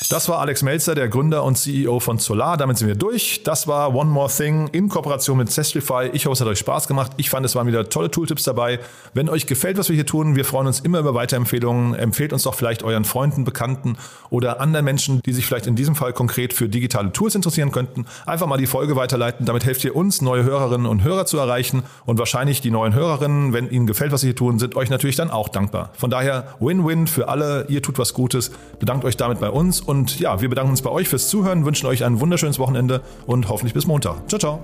Das 0.10 0.28
war 0.28 0.40
Alex 0.40 0.64
Melzer, 0.64 0.96
der 0.96 1.08
Gründer 1.08 1.44
und 1.44 1.56
CEO 1.56 2.00
von 2.00 2.18
Solar. 2.18 2.58
Damit 2.58 2.80
sind 2.80 2.88
wir 2.88 2.96
durch. 2.96 3.44
Das 3.44 3.68
war 3.68 3.94
One 3.94 4.10
More 4.10 4.28
Thing 4.28 4.68
in 4.72 4.90
Kooperation 4.90 5.38
mit 5.38 5.52
Zestrify. 5.52 6.10
Ich 6.14 6.26
hoffe, 6.26 6.34
es 6.34 6.42
hat 6.42 6.48
euch 6.48 6.58
Spaß 6.58 6.88
gemacht. 6.88 7.12
Ich 7.18 7.30
fand, 7.30 7.46
es 7.46 7.54
waren 7.54 7.68
wieder 7.68 7.88
tolle 7.90 8.10
Tooltips 8.10 8.42
dabei. 8.42 8.80
Wenn 9.14 9.30
euch 9.30 9.46
gefällt, 9.46 9.78
was 9.78 9.88
wir 9.88 9.94
hier 9.96 10.08
tun, 10.08 10.36
wir 10.36 10.46
freuen 10.46 10.66
uns 10.66 10.80
immer 10.80 10.98
über 10.98 11.14
Weiterempfehlungen. 11.14 11.94
Empfehlt 11.94 12.34
uns 12.34 12.42
doch 12.42 12.56
vielleicht 12.56 12.82
euren 12.82 13.06
Freunden, 13.06 13.44
Bekannten 13.44 13.98
oder 14.32 14.60
anderen 14.60 14.84
Menschen, 14.84 15.22
die 15.28 15.32
sich 15.32 15.46
vielleicht 15.46 15.68
in 15.68 15.76
diesem 15.76 15.94
Fall 15.94 16.12
konkret 16.12 16.54
für 16.54 16.68
digitale 16.68 17.12
Tools 17.12 17.36
interessieren 17.36 17.72
könnten. 17.72 18.08
Einfach 18.26 18.48
mal 18.48 18.58
die 18.58 18.66
Folge 18.66 18.96
weiterleiten. 18.96 19.46
Damit 19.46 19.64
helft 19.64 19.84
ihr 19.84 19.96
uns, 19.96 20.24
neue 20.24 20.44
Hörerinnen 20.44 20.88
und 20.88 21.04
Hörer 21.04 21.28
zu 21.28 21.38
erreichen. 21.38 21.84
Und 22.08 22.18
wahrscheinlich 22.18 22.62
die 22.62 22.72
neuen 22.72 22.96
Hörerinnen, 22.96 23.54
wenn 23.54 23.70
ihnen 23.70 23.86
gefällt, 23.86 24.12
was 24.12 24.22
sie 24.22 24.30
hier 24.30 24.36
tun, 24.36 24.58
sind 24.58 24.76
euch 24.76 24.90
natürlich 24.90 25.18
dann 25.18 25.30
auch 25.30 25.50
dankbar. 25.50 25.92
Von 25.94 26.10
daher 26.10 26.56
Win-Win 26.60 27.06
für 27.06 27.28
alle. 27.28 27.68
Ihr 27.70 27.84
tut 27.84 28.00
was 28.00 28.16
Gutes. 28.16 28.50
Bedankt 28.80 29.06
euch 29.06 29.16
damit 29.16 29.40
bei 29.40 29.52
uns 29.52 29.82
und 29.82 29.99
und 30.00 30.18
ja, 30.22 30.40
wir 30.40 30.48
bedanken 30.50 30.72
uns 30.72 30.82
bei 30.82 30.90
euch 30.90 31.10
fürs 31.10 31.28
Zuhören, 31.28 31.66
wünschen 31.66 31.86
euch 31.86 32.06
ein 32.06 32.22
wunderschönes 32.22 32.58
Wochenende 32.58 33.02
und 33.28 33.50
hoffentlich 33.50 33.74
bis 33.74 33.86
Montag. 33.86 34.30
Ciao, 34.30 34.40
ciao. 34.40 34.64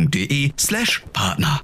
www.startupinsider.de 0.00 0.52
slash 0.56 1.02
Partner. 1.12 1.60